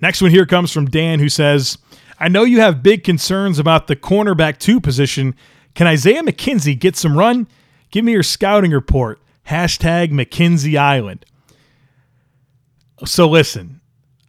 Next 0.01 0.21
one 0.21 0.31
here 0.31 0.47
comes 0.47 0.73
from 0.73 0.87
Dan 0.87 1.21
who 1.21 1.29
says, 1.29 1.79
I 2.19 2.29
know 2.29 2.45
you 2.45 2.61
have 2.61 2.83
big 2.83 3.05
concerns 3.05 3.59
about 3.59 3.87
the 3.87 3.97
cornerback 3.97 4.59
two 4.59 4.81
position. 4.81 5.35
Can 5.75 5.87
Isaiah 5.87 6.23
McKenzie 6.23 6.79
get 6.79 6.97
some 6.97 7.17
run? 7.17 7.47
Give 7.91 8.05
me 8.05 8.13
your 8.13 8.23
scouting 8.23 8.71
report. 8.71 9.21
Hashtag 9.49 10.11
McKenzie 10.11 10.79
Island. 10.79 11.25
So 13.05 13.29
listen, 13.29 13.81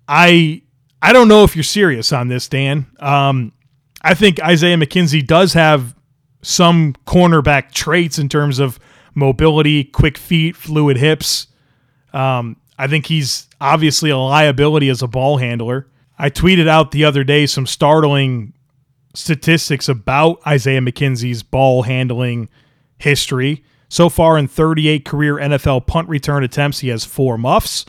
I 0.07 0.61
I 1.01 1.13
don't 1.13 1.27
know 1.27 1.43
if 1.43 1.55
you're 1.55 1.63
serious 1.63 2.11
on 2.11 2.27
this, 2.27 2.47
Dan. 2.47 2.85
Um, 2.99 3.53
I 4.01 4.13
think 4.13 4.41
Isaiah 4.41 4.77
McKenzie 4.77 5.25
does 5.25 5.53
have 5.53 5.95
some 6.41 6.93
cornerback 7.05 7.71
traits 7.71 8.19
in 8.19 8.29
terms 8.29 8.59
of 8.59 8.79
mobility, 9.15 9.83
quick 9.83 10.17
feet, 10.17 10.55
fluid 10.55 10.97
hips. 10.97 11.47
Um, 12.13 12.57
I 12.77 12.87
think 12.87 13.07
he's 13.07 13.47
obviously 13.59 14.09
a 14.09 14.17
liability 14.17 14.89
as 14.89 15.01
a 15.01 15.07
ball 15.07 15.37
handler. 15.37 15.87
I 16.19 16.29
tweeted 16.29 16.67
out 16.67 16.91
the 16.91 17.05
other 17.05 17.23
day 17.23 17.45
some 17.45 17.67
startling 17.67 18.53
statistics 19.13 19.89
about 19.89 20.39
Isaiah 20.45 20.81
McKenzie's 20.81 21.43
ball 21.43 21.83
handling 21.83 22.49
history. 22.97 23.63
So 23.89 24.09
far 24.09 24.37
in 24.37 24.47
38 24.47 25.05
career 25.05 25.35
NFL 25.35 25.87
punt 25.87 26.09
return 26.09 26.43
attempts, 26.43 26.79
he 26.79 26.89
has 26.89 27.05
four 27.05 27.37
muffs. 27.37 27.85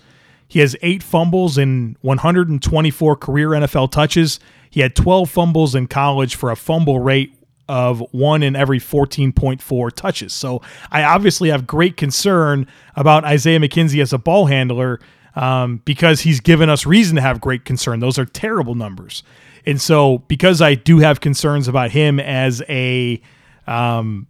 He 0.47 0.61
has 0.61 0.77
eight 0.81 1.03
fumbles 1.03 1.59
in 1.59 1.97
124 2.01 3.17
career 3.17 3.51
NFL 3.51 3.91
touches. 3.91 4.41
He 4.71 4.81
had 4.81 4.95
12 4.95 5.29
fumbles 5.29 5.75
in 5.75 5.87
college 5.87 6.37
for 6.37 6.51
a 6.51 6.57
fumble 6.57 7.01
rate 7.01 7.35
of 7.69 8.03
one 8.13 8.43
in 8.43 8.57
every 8.57 8.79
14.4 8.79 9.93
touches. 9.93 10.33
So 10.33 10.63
I 10.91 11.03
obviously 11.03 11.51
have 11.51 11.67
great 11.67 11.99
concern 11.99 12.67
about 12.97 13.25
Isaiah 13.25 13.61
McKenzie 13.61 14.01
as 14.01 14.13
a 14.15 14.19
ball 14.19 14.47
handler 14.47 15.01
um, 15.39 15.81
because 15.85 16.23
he's 16.23 16.41
given 16.41 16.69
us 16.69 16.85
reason 16.85 17.15
to 17.15 17.23
have 17.23 17.41
great 17.41 17.65
concern. 17.65 18.01
Those 18.01 18.19
are 18.19 18.25
terrible 18.25 18.75
numbers. 18.75 19.23
And 19.65 19.81
so 19.81 20.19
because 20.27 20.61
I 20.61 20.75
do 20.75 20.99
have 20.99 21.21
concerns 21.21 21.69
about 21.69 21.93
him 21.93 22.19
as 22.19 22.61
a 22.69 23.23
um, 23.67 24.27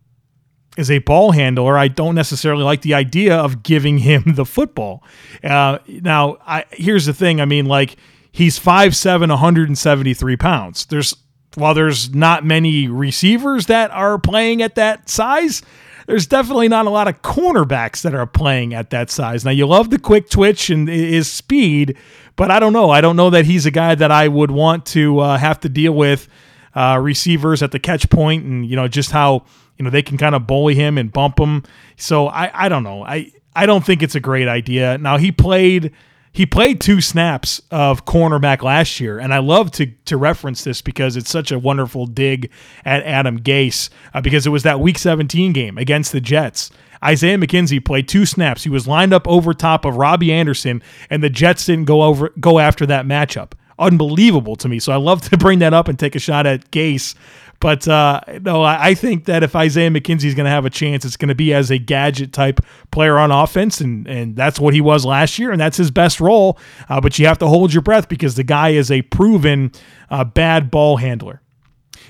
as 0.77 0.91
a 0.91 0.99
ball 0.99 1.33
handler, 1.33 1.79
I 1.79 1.89
don't 1.89 2.15
necessarily 2.15 2.63
like 2.63 2.83
the 2.83 2.93
idea 2.93 3.37
of 3.37 3.63
giving 3.63 3.99
him 3.99 4.23
the 4.35 4.45
football. 4.45 5.03
Uh, 5.43 5.79
now, 5.89 6.37
I, 6.47 6.67
here's 6.73 7.07
the 7.07 7.15
thing. 7.15 7.41
I 7.41 7.47
mean, 7.47 7.65
like 7.65 7.97
he's 8.31 8.59
5'7", 8.59 9.29
173 9.31 10.37
pounds. 10.37 10.85
There's 10.87 11.17
while 11.55 11.73
there's 11.73 12.15
not 12.15 12.45
many 12.45 12.87
receivers 12.87 13.67
that 13.67 13.91
are 13.93 14.19
playing 14.19 14.61
at 14.61 14.75
that 14.75 15.09
size, 15.09 15.63
there's 16.09 16.27
definitely 16.27 16.69
not 16.69 16.87
a 16.87 16.91
lot 16.91 17.07
of 17.07 17.21
cornerbacks 17.21 18.01
that 18.01 18.15
are 18.15 18.27
playing 18.27 18.73
at 18.73 18.89
that 18.91 19.11
size. 19.11 19.45
Now 19.45 19.51
you 19.51 19.67
love 19.67 19.91
the 19.91 19.99
quick 19.99 20.31
twitch 20.31 20.71
and 20.71 20.89
his 20.89 21.31
speed, 21.31 21.99
but 22.35 22.51
I 22.51 22.59
don't 22.59 22.73
know. 22.73 22.89
I 22.89 23.03
don't 23.03 23.15
know 23.15 23.29
that 23.29 23.45
he's 23.45 23.67
a 23.67 23.71
guy 23.71 23.95
that 23.95 24.11
I 24.11 24.27
would 24.27 24.51
want 24.51 24.87
to 24.87 25.19
uh, 25.19 25.37
have 25.37 25.61
to 25.61 25.69
deal 25.69 25.93
with 25.93 26.27
uh, 26.75 26.99
receivers 26.99 27.63
at 27.63 27.73
the 27.73 27.79
catch 27.79 28.09
point 28.09 28.43
and 28.45 28.67
you 28.67 28.75
know 28.75 28.89
just 28.89 29.11
how 29.11 29.45
you 29.77 29.85
know 29.85 29.91
they 29.91 30.01
can 30.01 30.17
kind 30.17 30.35
of 30.35 30.47
bully 30.47 30.75
him 30.75 30.97
and 30.97 31.13
bump 31.13 31.39
him. 31.39 31.63
So 31.99 32.29
I 32.29 32.51
I 32.55 32.69
don't 32.71 32.85
know. 32.85 33.05
I 33.05 33.31
I 33.55 33.67
don't 33.67 33.85
think 33.85 34.03
it's 34.03 34.15
a 34.15 34.21
great 34.21 34.49
idea. 34.49 34.97
Now 34.97 35.19
he 35.19 35.31
played 35.31 35.93
he 36.33 36.47
played 36.47 36.81
two 36.81 37.01
snaps 37.01 37.61
of 37.71 38.05
cornerback 38.05 38.63
last 38.63 39.01
year, 39.01 39.19
and 39.19 39.33
I 39.33 39.39
love 39.39 39.71
to 39.73 39.87
to 39.87 40.17
reference 40.17 40.65
this 40.65 40.83
because 40.83 41.17
it's 41.17 41.31
such 41.31 41.51
a 41.51 41.59
wonderful 41.59 42.07
dig 42.07 42.51
at 42.85 43.03
Adam 43.05 43.41
Gase 43.41 43.91
uh, 44.15 44.21
because 44.21 44.47
it 44.47 44.51
was 44.51 44.63
that 44.63 44.81
Week 44.81 44.99
17 44.99 45.53
game 45.53 45.79
against 45.79 46.13
the 46.13 46.21
Jets. 46.21 46.71
Isaiah 47.05 47.39
McKenzie 47.39 47.85
played 47.85 48.09
two 48.09 48.27
snaps. 48.27 48.65
He 48.65 48.71
was 48.71 48.89
lined 48.89 49.13
up 49.13 49.27
over 49.29 49.55
top 49.55 49.85
of 49.85 49.97
Robbie 49.97 50.33
Anderson, 50.33 50.83
and 51.11 51.23
the 51.23 51.31
Jets 51.31 51.67
didn't 51.67 51.85
go 51.85 52.03
over 52.03 52.33
go 52.41 52.59
after 52.59 52.87
that 52.87 53.07
matchup. 53.07 53.53
Unbelievable 53.79 54.57
to 54.57 54.69
me. 54.69 54.79
So 54.79 54.93
I 54.93 54.97
love 54.97 55.21
to 55.31 55.37
bring 55.37 55.61
that 55.61 55.75
up 55.75 55.89
and 55.89 55.99
take 55.99 56.15
a 56.15 56.21
shot 56.21 56.47
at 56.47 56.71
Gase 56.71 57.15
but 57.61 57.89
uh, 57.89 58.21
no, 58.43 58.63
I 58.63 58.95
think 58.95 59.25
that 59.25 59.43
if 59.43 59.57
Isaiah 59.57 59.91
McKenzie 59.91 60.27
is 60.27 60.35
going 60.35 60.45
to 60.45 60.51
have 60.51 60.65
a 60.65 60.71
chance, 60.71 61.05
it's 61.05 61.17
going 61.17 61.29
to 61.29 61.35
be 61.35 61.53
as 61.53 61.71
a 61.71 61.79
gadget 61.79 62.33
type 62.33 62.61
player 62.93 63.19
on 63.19 63.33
offense, 63.33 63.81
and 63.81 64.07
and 64.07 64.37
that's 64.37 64.61
what 64.61 64.75
he 64.75 64.81
was 64.81 65.05
last 65.05 65.39
year, 65.39 65.51
and 65.51 65.61
that's 65.61 65.77
his 65.77 65.91
best 65.91 66.21
role. 66.21 66.57
Uh, 66.89 67.01
but 67.01 67.19
you 67.19 67.27
have 67.27 67.39
to 67.39 67.49
hold 67.49 67.73
your 67.73 67.83
breath 67.83 68.09
because 68.09 68.37
the 68.37 68.45
guy 68.45 68.71
is 68.71 68.91
a 68.91 69.03
proven 69.03 69.73
uh, 70.09 70.23
bad 70.23 70.71
ball 70.71 70.99
handler. 70.99 71.43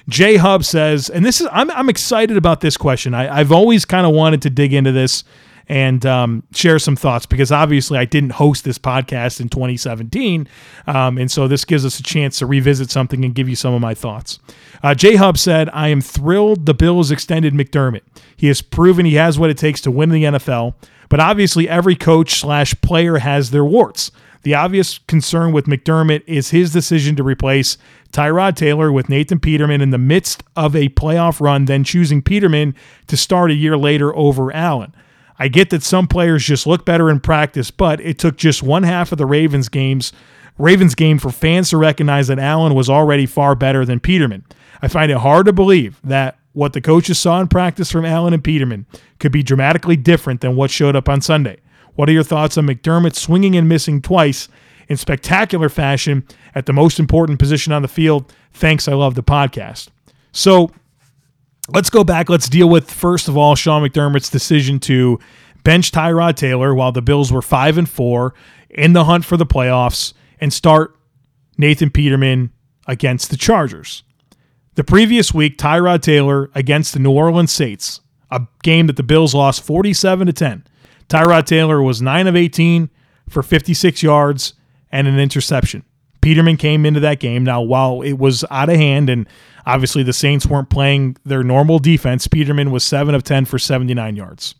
Jay 0.08 0.36
Hub 0.36 0.64
says, 0.64 1.08
and 1.08 1.24
this 1.24 1.40
is 1.40 1.48
I'm 1.50 1.70
I'm 1.70 1.88
excited 1.88 2.36
about 2.36 2.60
this 2.60 2.76
question. 2.76 3.14
I, 3.14 3.38
I've 3.38 3.52
always 3.52 3.86
kind 3.86 4.06
of 4.06 4.12
wanted 4.12 4.42
to 4.42 4.50
dig 4.50 4.74
into 4.74 4.92
this 4.92 5.24
and 5.68 6.04
um, 6.06 6.42
share 6.52 6.78
some 6.78 6.96
thoughts 6.96 7.26
because 7.26 7.52
obviously 7.52 7.98
I 7.98 8.04
didn't 8.04 8.30
host 8.30 8.64
this 8.64 8.78
podcast 8.78 9.40
in 9.40 9.48
2017. 9.48 10.48
Um, 10.86 11.18
and 11.18 11.30
so 11.30 11.46
this 11.46 11.64
gives 11.64 11.84
us 11.84 12.00
a 12.00 12.02
chance 12.02 12.38
to 12.38 12.46
revisit 12.46 12.90
something 12.90 13.24
and 13.24 13.34
give 13.34 13.48
you 13.48 13.56
some 13.56 13.74
of 13.74 13.80
my 13.80 13.94
thoughts. 13.94 14.38
Uh, 14.82 14.94
J 14.94 15.16
Hub 15.16 15.36
said, 15.36 15.68
I 15.72 15.88
am 15.88 16.00
thrilled 16.00 16.66
the 16.66 16.74
Bills 16.74 17.10
extended 17.10 17.52
McDermott. 17.52 18.02
He 18.36 18.46
has 18.46 18.62
proven 18.62 19.04
he 19.04 19.14
has 19.14 19.38
what 19.38 19.50
it 19.50 19.58
takes 19.58 19.80
to 19.82 19.90
win 19.90 20.10
the 20.10 20.24
NFL, 20.24 20.74
but 21.08 21.20
obviously 21.20 21.68
every 21.68 21.96
coach 21.96 22.40
slash 22.40 22.74
player 22.80 23.18
has 23.18 23.50
their 23.50 23.64
warts. 23.64 24.10
The 24.42 24.54
obvious 24.54 24.98
concern 24.98 25.52
with 25.52 25.66
McDermott 25.66 26.22
is 26.26 26.50
his 26.50 26.72
decision 26.72 27.16
to 27.16 27.22
replace 27.22 27.76
Tyrod 28.12 28.56
Taylor 28.56 28.90
with 28.90 29.08
Nathan 29.08 29.40
Peterman 29.40 29.80
in 29.80 29.90
the 29.90 29.98
midst 29.98 30.42
of 30.56 30.74
a 30.74 30.88
playoff 30.90 31.40
run, 31.40 31.64
then 31.64 31.84
choosing 31.84 32.22
Peterman 32.22 32.74
to 33.08 33.16
start 33.16 33.50
a 33.50 33.54
year 33.54 33.76
later 33.76 34.14
over 34.16 34.54
Allen. 34.54 34.94
I 35.38 35.48
get 35.48 35.70
that 35.70 35.82
some 35.82 36.08
players 36.08 36.44
just 36.44 36.66
look 36.66 36.84
better 36.84 37.10
in 37.10 37.20
practice, 37.20 37.70
but 37.70 38.00
it 38.00 38.18
took 38.18 38.36
just 38.36 38.62
one 38.62 38.82
half 38.82 39.12
of 39.12 39.18
the 39.18 39.26
Ravens 39.26 39.68
games 39.68 40.12
Ravens 40.58 40.96
game 40.96 41.18
for 41.18 41.30
fans 41.30 41.70
to 41.70 41.76
recognize 41.76 42.26
that 42.26 42.38
Allen 42.38 42.74
was 42.74 42.90
already 42.90 43.26
far 43.26 43.54
better 43.54 43.84
than 43.84 44.00
Peterman. 44.00 44.44
I 44.82 44.88
find 44.88 45.10
it 45.10 45.18
hard 45.18 45.46
to 45.46 45.52
believe 45.52 46.00
that 46.02 46.36
what 46.52 46.72
the 46.72 46.80
coaches 46.80 47.18
saw 47.18 47.40
in 47.40 47.46
practice 47.46 47.92
from 47.92 48.04
Allen 48.04 48.34
and 48.34 48.42
Peterman 48.42 48.84
could 49.20 49.30
be 49.30 49.44
dramatically 49.44 49.96
different 49.96 50.40
than 50.40 50.56
what 50.56 50.72
showed 50.72 50.96
up 50.96 51.08
on 51.08 51.20
Sunday. 51.20 51.58
What 51.94 52.08
are 52.08 52.12
your 52.12 52.24
thoughts 52.24 52.58
on 52.58 52.66
McDermott 52.66 53.14
swinging 53.14 53.56
and 53.56 53.68
missing 53.68 54.02
twice 54.02 54.48
in 54.88 54.96
spectacular 54.96 55.68
fashion 55.68 56.26
at 56.54 56.66
the 56.66 56.72
most 56.72 56.98
important 56.98 57.38
position 57.38 57.72
on 57.72 57.82
the 57.82 57.88
field? 57.88 58.32
Thanks. 58.52 58.88
I 58.88 58.94
love 58.94 59.14
the 59.14 59.22
podcast. 59.22 59.88
So 60.32 60.72
let's 61.68 61.90
go 61.90 62.04
back. 62.04 62.28
Let's 62.28 62.48
deal 62.48 62.68
with 62.68 62.90
first 62.90 63.28
of 63.28 63.36
all 63.36 63.54
Sean 63.54 63.82
McDermott's 63.82 64.30
decision 64.30 64.78
to 64.80 65.18
bench 65.64 65.92
Tyrod 65.92 66.36
Taylor 66.36 66.74
while 66.74 66.92
the 66.92 67.02
Bills 67.02 67.32
were 67.32 67.42
five 67.42 67.78
and 67.78 67.88
four 67.88 68.34
in 68.70 68.92
the 68.92 69.04
hunt 69.04 69.24
for 69.24 69.36
the 69.36 69.46
playoffs 69.46 70.12
and 70.40 70.52
start 70.52 70.96
Nathan 71.56 71.90
Peterman 71.90 72.52
against 72.86 73.30
the 73.30 73.36
Chargers. 73.36 74.02
The 74.74 74.84
previous 74.84 75.34
week, 75.34 75.58
Tyrod 75.58 76.02
Taylor 76.02 76.50
against 76.54 76.92
the 76.92 77.00
New 77.00 77.10
Orleans 77.10 77.52
Saints, 77.52 78.00
a 78.30 78.46
game 78.62 78.86
that 78.86 78.96
the 78.96 79.02
Bills 79.02 79.34
lost 79.34 79.64
47 79.64 80.28
to 80.28 80.32
10. 80.32 80.64
Tyrod 81.08 81.46
Taylor 81.46 81.82
was 81.82 82.00
9 82.00 82.26
of 82.26 82.36
18 82.36 82.88
for 83.28 83.42
56 83.42 84.02
yards 84.02 84.54
and 84.92 85.08
an 85.08 85.18
interception. 85.18 85.84
Peterman 86.20 86.56
came 86.56 86.84
into 86.84 87.00
that 87.00 87.20
game. 87.20 87.44
Now, 87.44 87.60
while 87.60 88.02
it 88.02 88.14
was 88.14 88.44
out 88.50 88.68
of 88.68 88.76
hand 88.76 89.08
and 89.08 89.28
obviously 89.66 90.02
the 90.02 90.12
Saints 90.12 90.46
weren't 90.46 90.70
playing 90.70 91.16
their 91.24 91.42
normal 91.42 91.78
defense, 91.78 92.26
Peterman 92.26 92.70
was 92.70 92.84
7 92.84 93.14
of 93.14 93.22
10 93.22 93.44
for 93.44 93.58
79 93.58 94.16
yards. 94.16 94.54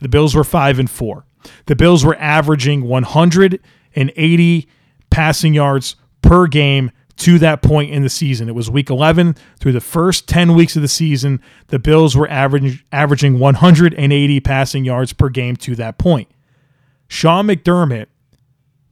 The 0.00 0.08
Bills 0.08 0.34
were 0.34 0.44
5 0.44 0.78
and 0.78 0.90
4. 0.90 1.24
The 1.66 1.76
Bills 1.76 2.04
were 2.04 2.16
averaging 2.16 2.84
180 2.84 4.68
passing 5.10 5.54
yards 5.54 5.96
per 6.22 6.46
game 6.46 6.90
to 7.16 7.38
that 7.40 7.62
point 7.62 7.90
in 7.90 8.02
the 8.02 8.08
season. 8.08 8.48
It 8.48 8.54
was 8.54 8.70
week 8.70 8.90
11 8.90 9.34
through 9.58 9.72
the 9.72 9.80
first 9.80 10.28
10 10.28 10.54
weeks 10.54 10.76
of 10.76 10.82
the 10.82 10.88
season. 10.88 11.40
The 11.68 11.78
Bills 11.78 12.16
were 12.16 12.30
average, 12.30 12.84
averaging 12.92 13.38
180 13.38 14.40
passing 14.40 14.84
yards 14.84 15.12
per 15.12 15.28
game 15.28 15.56
to 15.56 15.74
that 15.76 15.98
point. 15.98 16.28
Sean 17.08 17.46
McDermott 17.46 18.06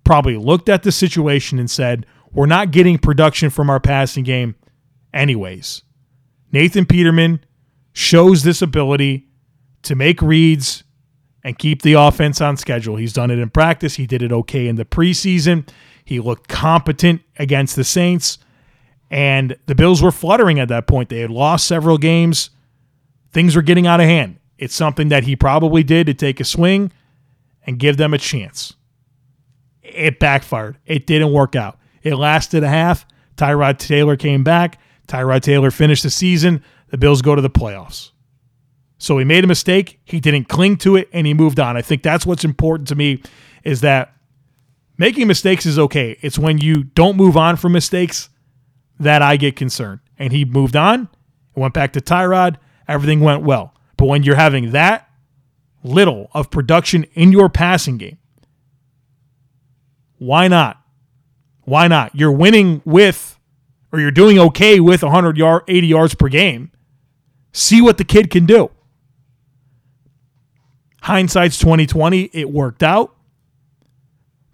probably 0.06 0.36
looked 0.36 0.68
at 0.68 0.84
the 0.84 0.92
situation 0.92 1.58
and 1.58 1.70
said, 1.70 2.06
We're 2.32 2.46
not 2.46 2.70
getting 2.70 2.96
production 2.96 3.50
from 3.50 3.68
our 3.68 3.80
passing 3.80 4.24
game, 4.24 4.54
anyways. 5.12 5.82
Nathan 6.52 6.86
Peterman 6.86 7.44
shows 7.92 8.42
this 8.42 8.62
ability 8.62 9.26
to 9.82 9.94
make 9.94 10.22
reads 10.22 10.84
and 11.42 11.58
keep 11.58 11.82
the 11.82 11.94
offense 11.94 12.40
on 12.40 12.56
schedule. 12.56 12.96
He's 12.96 13.12
done 13.12 13.30
it 13.30 13.38
in 13.38 13.50
practice, 13.50 13.96
he 13.96 14.06
did 14.06 14.22
it 14.22 14.32
okay 14.32 14.68
in 14.68 14.76
the 14.76 14.84
preseason. 14.84 15.68
He 16.04 16.20
looked 16.20 16.48
competent 16.48 17.22
against 17.36 17.74
the 17.74 17.82
Saints, 17.82 18.38
and 19.10 19.56
the 19.66 19.74
Bills 19.74 20.00
were 20.00 20.12
fluttering 20.12 20.60
at 20.60 20.68
that 20.68 20.86
point. 20.86 21.08
They 21.08 21.18
had 21.18 21.30
lost 21.30 21.66
several 21.66 21.98
games, 21.98 22.50
things 23.32 23.56
were 23.56 23.62
getting 23.62 23.88
out 23.88 24.00
of 24.00 24.06
hand. 24.06 24.38
It's 24.56 24.74
something 24.74 25.08
that 25.08 25.24
he 25.24 25.34
probably 25.34 25.82
did 25.82 26.06
to 26.06 26.14
take 26.14 26.38
a 26.38 26.44
swing 26.44 26.92
and 27.66 27.78
give 27.78 27.96
them 27.96 28.14
a 28.14 28.18
chance 28.18 28.76
it 29.94 30.18
backfired. 30.18 30.78
It 30.86 31.06
didn't 31.06 31.32
work 31.32 31.56
out. 31.56 31.78
It 32.02 32.16
lasted 32.16 32.62
a 32.62 32.68
half. 32.68 33.06
Tyrod 33.36 33.78
Taylor 33.78 34.16
came 34.16 34.44
back. 34.44 34.78
Tyrod 35.06 35.42
Taylor 35.42 35.70
finished 35.70 36.02
the 36.02 36.10
season. 36.10 36.62
The 36.88 36.98
Bills 36.98 37.22
go 37.22 37.34
to 37.34 37.42
the 37.42 37.50
playoffs. 37.50 38.10
So 38.98 39.18
he 39.18 39.24
made 39.24 39.44
a 39.44 39.46
mistake. 39.46 40.00
He 40.04 40.20
didn't 40.20 40.48
cling 40.48 40.76
to 40.78 40.96
it 40.96 41.08
and 41.12 41.26
he 41.26 41.34
moved 41.34 41.60
on. 41.60 41.76
I 41.76 41.82
think 41.82 42.02
that's 42.02 42.24
what's 42.24 42.44
important 42.44 42.88
to 42.88 42.94
me 42.94 43.22
is 43.62 43.80
that 43.82 44.14
making 44.96 45.26
mistakes 45.26 45.66
is 45.66 45.78
okay. 45.78 46.16
It's 46.22 46.38
when 46.38 46.58
you 46.58 46.84
don't 46.84 47.16
move 47.16 47.36
on 47.36 47.56
from 47.56 47.72
mistakes 47.72 48.30
that 48.98 49.22
I 49.22 49.36
get 49.36 49.56
concerned. 49.56 50.00
And 50.18 50.32
he 50.32 50.44
moved 50.44 50.76
on, 50.76 51.08
went 51.54 51.74
back 51.74 51.92
to 51.92 52.00
Tyrod. 52.00 52.56
Everything 52.88 53.20
went 53.20 53.42
well. 53.42 53.74
But 53.96 54.06
when 54.06 54.22
you're 54.22 54.36
having 54.36 54.70
that 54.72 55.10
little 55.82 56.30
of 56.32 56.50
production 56.50 57.04
in 57.14 57.32
your 57.32 57.48
passing 57.48 57.98
game, 57.98 58.18
why 60.18 60.48
not? 60.48 60.80
Why 61.62 61.88
not? 61.88 62.14
You're 62.14 62.32
winning 62.32 62.82
with, 62.84 63.38
or 63.92 64.00
you're 64.00 64.10
doing 64.10 64.38
okay 64.38 64.80
with 64.80 65.02
100 65.02 65.36
yard 65.36 65.62
80 65.68 65.86
yards 65.86 66.14
per 66.14 66.28
game. 66.28 66.70
See 67.52 67.80
what 67.80 67.98
the 67.98 68.04
kid 68.04 68.30
can 68.30 68.46
do. 68.46 68.70
Hindsight's 71.02 71.58
2020, 71.58 72.30
it 72.32 72.50
worked 72.50 72.82
out. 72.82 73.14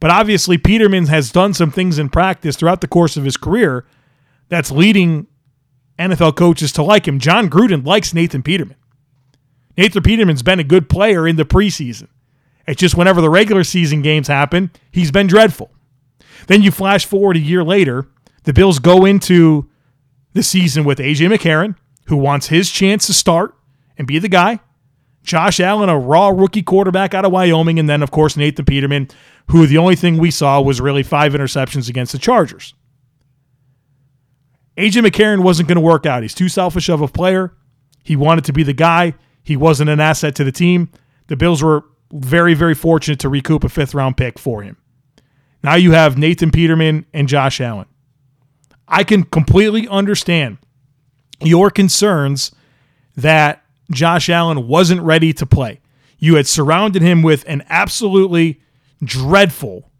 But 0.00 0.10
obviously 0.10 0.58
Peterman 0.58 1.06
has 1.06 1.30
done 1.30 1.54
some 1.54 1.70
things 1.70 1.98
in 1.98 2.08
practice 2.08 2.56
throughout 2.56 2.80
the 2.80 2.88
course 2.88 3.16
of 3.16 3.24
his 3.24 3.36
career 3.36 3.86
that's 4.48 4.70
leading 4.70 5.28
NFL 5.98 6.36
coaches 6.36 6.72
to 6.72 6.82
like 6.82 7.06
him. 7.06 7.18
Jon 7.18 7.48
Gruden 7.48 7.86
likes 7.86 8.12
Nathan 8.12 8.42
Peterman. 8.42 8.76
Nathan 9.76 10.02
Peterman's 10.02 10.42
been 10.42 10.58
a 10.58 10.64
good 10.64 10.88
player 10.88 11.26
in 11.26 11.36
the 11.36 11.44
preseason. 11.44 12.08
It's 12.66 12.80
just 12.80 12.96
whenever 12.96 13.20
the 13.20 13.30
regular 13.30 13.64
season 13.64 14.02
games 14.02 14.28
happen, 14.28 14.70
he's 14.90 15.10
been 15.10 15.26
dreadful. 15.26 15.70
Then 16.46 16.62
you 16.62 16.70
flash 16.70 17.04
forward 17.06 17.36
a 17.36 17.40
year 17.40 17.64
later, 17.64 18.06
the 18.44 18.52
Bills 18.52 18.78
go 18.78 19.04
into 19.04 19.68
the 20.32 20.42
season 20.42 20.84
with 20.84 20.98
AJ 20.98 21.32
McCarron, 21.34 21.76
who 22.06 22.16
wants 22.16 22.48
his 22.48 22.70
chance 22.70 23.06
to 23.06 23.14
start 23.14 23.54
and 23.96 24.06
be 24.06 24.18
the 24.18 24.28
guy. 24.28 24.60
Josh 25.22 25.60
Allen, 25.60 25.88
a 25.88 25.98
raw 25.98 26.28
rookie 26.28 26.62
quarterback 26.62 27.14
out 27.14 27.24
of 27.24 27.32
Wyoming, 27.32 27.78
and 27.78 27.88
then, 27.88 28.02
of 28.02 28.10
course, 28.10 28.36
Nathan 28.36 28.64
Peterman, 28.64 29.08
who 29.48 29.66
the 29.66 29.78
only 29.78 29.94
thing 29.94 30.18
we 30.18 30.30
saw 30.30 30.60
was 30.60 30.80
really 30.80 31.04
five 31.04 31.32
interceptions 31.32 31.88
against 31.88 32.12
the 32.12 32.18
Chargers. 32.18 32.74
AJ 34.76 35.06
McCarron 35.06 35.42
wasn't 35.42 35.68
going 35.68 35.76
to 35.76 35.82
work 35.82 36.06
out. 36.06 36.22
He's 36.22 36.34
too 36.34 36.48
selfish 36.48 36.88
of 36.88 37.00
a 37.00 37.08
player. 37.08 37.54
He 38.02 38.16
wanted 38.16 38.44
to 38.46 38.52
be 38.52 38.62
the 38.62 38.72
guy. 38.72 39.14
He 39.44 39.56
wasn't 39.56 39.90
an 39.90 40.00
asset 40.00 40.34
to 40.36 40.44
the 40.44 40.52
team. 40.52 40.90
The 41.28 41.36
Bills 41.36 41.62
were 41.62 41.84
very, 42.12 42.54
very 42.54 42.74
fortunate 42.74 43.18
to 43.20 43.28
recoup 43.28 43.64
a 43.64 43.68
fifth 43.68 43.94
round 43.94 44.16
pick 44.16 44.38
for 44.38 44.62
him. 44.62 44.76
Now 45.64 45.74
you 45.74 45.92
have 45.92 46.18
Nathan 46.18 46.50
Peterman 46.50 47.06
and 47.12 47.28
Josh 47.28 47.60
Allen. 47.60 47.86
I 48.86 49.04
can 49.04 49.24
completely 49.24 49.88
understand 49.88 50.58
your 51.40 51.70
concerns 51.70 52.52
that 53.16 53.64
Josh 53.90 54.28
Allen 54.28 54.68
wasn't 54.68 55.00
ready 55.02 55.32
to 55.34 55.46
play. 55.46 55.80
You 56.18 56.36
had 56.36 56.46
surrounded 56.46 57.02
him 57.02 57.22
with 57.22 57.44
an 57.48 57.64
absolutely 57.68 58.60
dreadful 59.02 59.90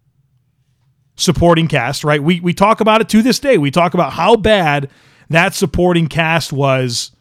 supporting 1.15 1.67
cast, 1.67 2.03
right? 2.03 2.21
We 2.21 2.39
we 2.39 2.53
talk 2.53 2.81
about 2.81 3.01
it 3.01 3.09
to 3.09 3.21
this 3.21 3.39
day. 3.39 3.57
We 3.57 3.71
talk 3.71 3.93
about 3.93 4.13
how 4.13 4.35
bad 4.35 4.89
that 5.29 5.53
supporting 5.53 6.07
cast 6.07 6.51
was 6.51 7.11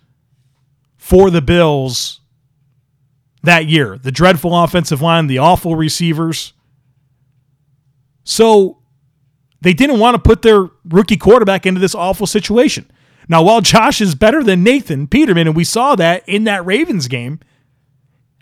for 0.97 1.31
the 1.31 1.43
Bills 1.43 2.21
that 3.43 3.67
year. 3.67 3.99
The 3.99 4.13
dreadful 4.13 4.57
offensive 4.57 5.03
line, 5.03 5.27
the 5.27 5.39
awful 5.39 5.77
receivers. 5.77 6.53
So 8.25 8.79
they 9.61 9.73
didn't 9.73 9.99
want 9.99 10.15
to 10.15 10.21
put 10.21 10.43
their 10.43 10.69
rookie 10.85 11.17
quarterback 11.17 11.67
into 11.67 11.81
this 11.81 11.95
awful 11.95 12.27
situation. 12.27 12.91
Now, 13.29 13.43
while 13.43 13.61
Josh 13.61 14.01
is 14.01 14.15
better 14.15 14.43
than 14.43 14.63
Nathan 14.65 15.07
Peterman, 15.07 15.47
and 15.47 15.57
we 15.57 15.65
saw 15.65 15.95
that 15.97 16.29
in 16.29 16.45
that 16.45 16.67
Ravens 16.67 17.09
game, 17.09 17.41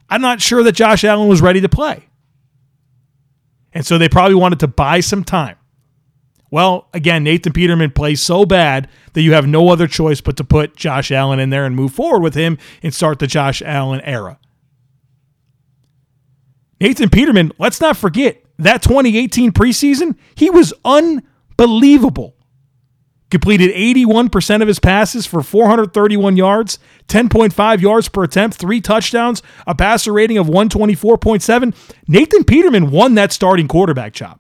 I'm 0.09 0.23
not 0.23 0.41
sure 0.41 0.63
that 0.63 0.73
Josh 0.73 1.05
Allen 1.05 1.29
was 1.29 1.43
ready 1.43 1.61
to 1.61 1.69
play. 1.69 2.07
And 3.73 3.87
so 3.87 3.99
they 3.99 4.09
probably 4.09 4.35
wanted 4.35 4.61
to 4.61 4.69
buy 4.69 5.01
some 5.01 5.23
time. 5.23 5.57
Well, 6.51 6.89
again, 6.93 7.23
Nathan 7.23 7.53
Peterman 7.53 7.93
plays 7.93 8.21
so 8.21 8.45
bad 8.45 8.89
that 9.13 9.23
you 9.23 9.35
have 9.35 9.47
no 9.47 9.69
other 9.69 9.87
choice 9.87 10.21
but 10.21 10.37
to 10.39 10.45
put 10.45 10.75
Josh 10.75 11.13
Allen 11.13 11.39
in 11.39 11.51
there 11.51 11.65
and 11.65 11.77
move 11.77 11.93
forward 11.93 12.23
with 12.23 12.35
him 12.35 12.59
and 12.83 12.93
start 12.93 13.21
the 13.21 13.29
Josh 13.29 13.63
Allen 13.63 14.01
era. 14.01 14.39
Nathan 16.81 17.11
Peterman, 17.11 17.53
let's 17.59 17.81
not 17.81 17.97
forget 17.97 18.43
that 18.59 18.83
2018 18.83 19.53
preseason, 19.53 20.17
he 20.35 20.51
was 20.51 20.73
unbelievable 20.85 22.37
completed 23.31 23.71
81% 23.71 24.61
of 24.61 24.69
his 24.69 24.81
passes 24.81 25.27
for 25.27 25.43
431 25.43 26.37
yards, 26.37 26.79
10.5 27.09 27.81
yards 27.81 28.09
per 28.09 28.25
attempt, 28.25 28.57
three 28.57 28.81
touchdowns, 28.81 29.43
a 29.67 29.75
passer 29.75 30.13
rating 30.13 30.37
of 30.37 30.49
124.7. 30.49 31.75
Nathan 32.09 32.45
Peterman 32.45 32.91
won 32.91 33.15
that 33.15 33.33
starting 33.33 33.69
quarterback 33.69 34.13
job. 34.13 34.39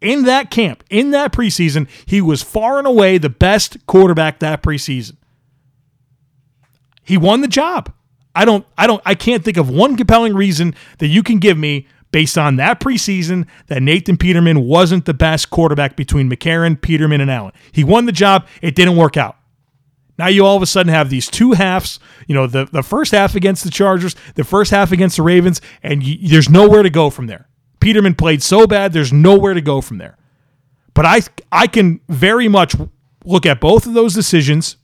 In 0.00 0.24
that 0.24 0.50
camp, 0.50 0.84
in 0.90 1.10
that 1.10 1.32
preseason, 1.32 1.88
he 2.06 2.20
was 2.20 2.42
far 2.42 2.78
and 2.78 2.86
away 2.86 3.18
the 3.18 3.30
best 3.30 3.84
quarterback 3.86 4.38
that 4.38 4.62
preseason. 4.62 5.16
He 7.02 7.16
won 7.16 7.40
the 7.40 7.48
job. 7.48 7.92
I 8.38 8.44
don't 8.44 8.64
I 8.78 8.86
don't 8.86 9.02
I 9.04 9.16
can't 9.16 9.44
think 9.44 9.56
of 9.56 9.68
one 9.68 9.96
compelling 9.96 10.32
reason 10.32 10.76
that 10.98 11.08
you 11.08 11.24
can 11.24 11.40
give 11.40 11.58
me 11.58 11.88
based 12.12 12.38
on 12.38 12.54
that 12.56 12.78
preseason 12.78 13.48
that 13.66 13.82
Nathan 13.82 14.16
Peterman 14.16 14.60
wasn't 14.60 15.06
the 15.06 15.12
best 15.12 15.50
quarterback 15.50 15.96
between 15.96 16.30
McCarron, 16.30 16.80
Peterman, 16.80 17.20
and 17.20 17.32
Allen. 17.32 17.52
He 17.72 17.82
won 17.82 18.06
the 18.06 18.12
job. 18.12 18.46
It 18.62 18.76
didn't 18.76 18.94
work 18.96 19.16
out. 19.16 19.36
Now 20.18 20.28
you 20.28 20.46
all 20.46 20.54
of 20.56 20.62
a 20.62 20.66
sudden 20.66 20.92
have 20.92 21.10
these 21.10 21.26
two 21.26 21.52
halves, 21.52 21.98
you 22.28 22.34
know, 22.34 22.46
the, 22.46 22.66
the 22.66 22.84
first 22.84 23.10
half 23.10 23.34
against 23.34 23.64
the 23.64 23.70
Chargers, 23.70 24.14
the 24.36 24.44
first 24.44 24.70
half 24.70 24.92
against 24.92 25.16
the 25.16 25.22
Ravens, 25.24 25.60
and 25.82 26.04
you, 26.04 26.28
there's 26.28 26.48
nowhere 26.48 26.84
to 26.84 26.90
go 26.90 27.10
from 27.10 27.26
there. 27.26 27.48
Peterman 27.80 28.14
played 28.14 28.40
so 28.40 28.68
bad, 28.68 28.92
there's 28.92 29.12
nowhere 29.12 29.54
to 29.54 29.60
go 29.60 29.80
from 29.80 29.98
there. 29.98 30.16
But 30.94 31.06
I 31.06 31.22
I 31.50 31.66
can 31.66 32.00
very 32.08 32.46
much 32.46 32.76
look 33.24 33.46
at 33.46 33.60
both 33.60 33.84
of 33.84 33.94
those 33.94 34.14
decisions 34.14 34.76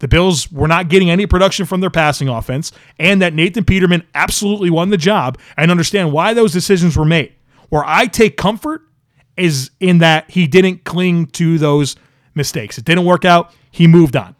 the 0.00 0.08
Bills 0.08 0.50
were 0.50 0.68
not 0.68 0.88
getting 0.88 1.10
any 1.10 1.26
production 1.26 1.64
from 1.64 1.80
their 1.80 1.90
passing 1.90 2.28
offense, 2.28 2.72
and 2.98 3.22
that 3.22 3.32
Nathan 3.32 3.64
Peterman 3.64 4.02
absolutely 4.14 4.70
won 4.70 4.90
the 4.90 4.96
job 4.96 5.38
and 5.56 5.70
understand 5.70 6.12
why 6.12 6.34
those 6.34 6.52
decisions 6.52 6.96
were 6.96 7.04
made. 7.04 7.32
Where 7.68 7.84
I 7.86 8.06
take 8.06 8.36
comfort 8.36 8.82
is 9.36 9.70
in 9.78 9.98
that 9.98 10.30
he 10.30 10.46
didn't 10.46 10.84
cling 10.84 11.26
to 11.26 11.56
those 11.58 11.96
mistakes. 12.34 12.78
It 12.78 12.84
didn't 12.84 13.04
work 13.04 13.24
out. 13.24 13.54
He 13.70 13.86
moved 13.86 14.16
on. 14.16 14.34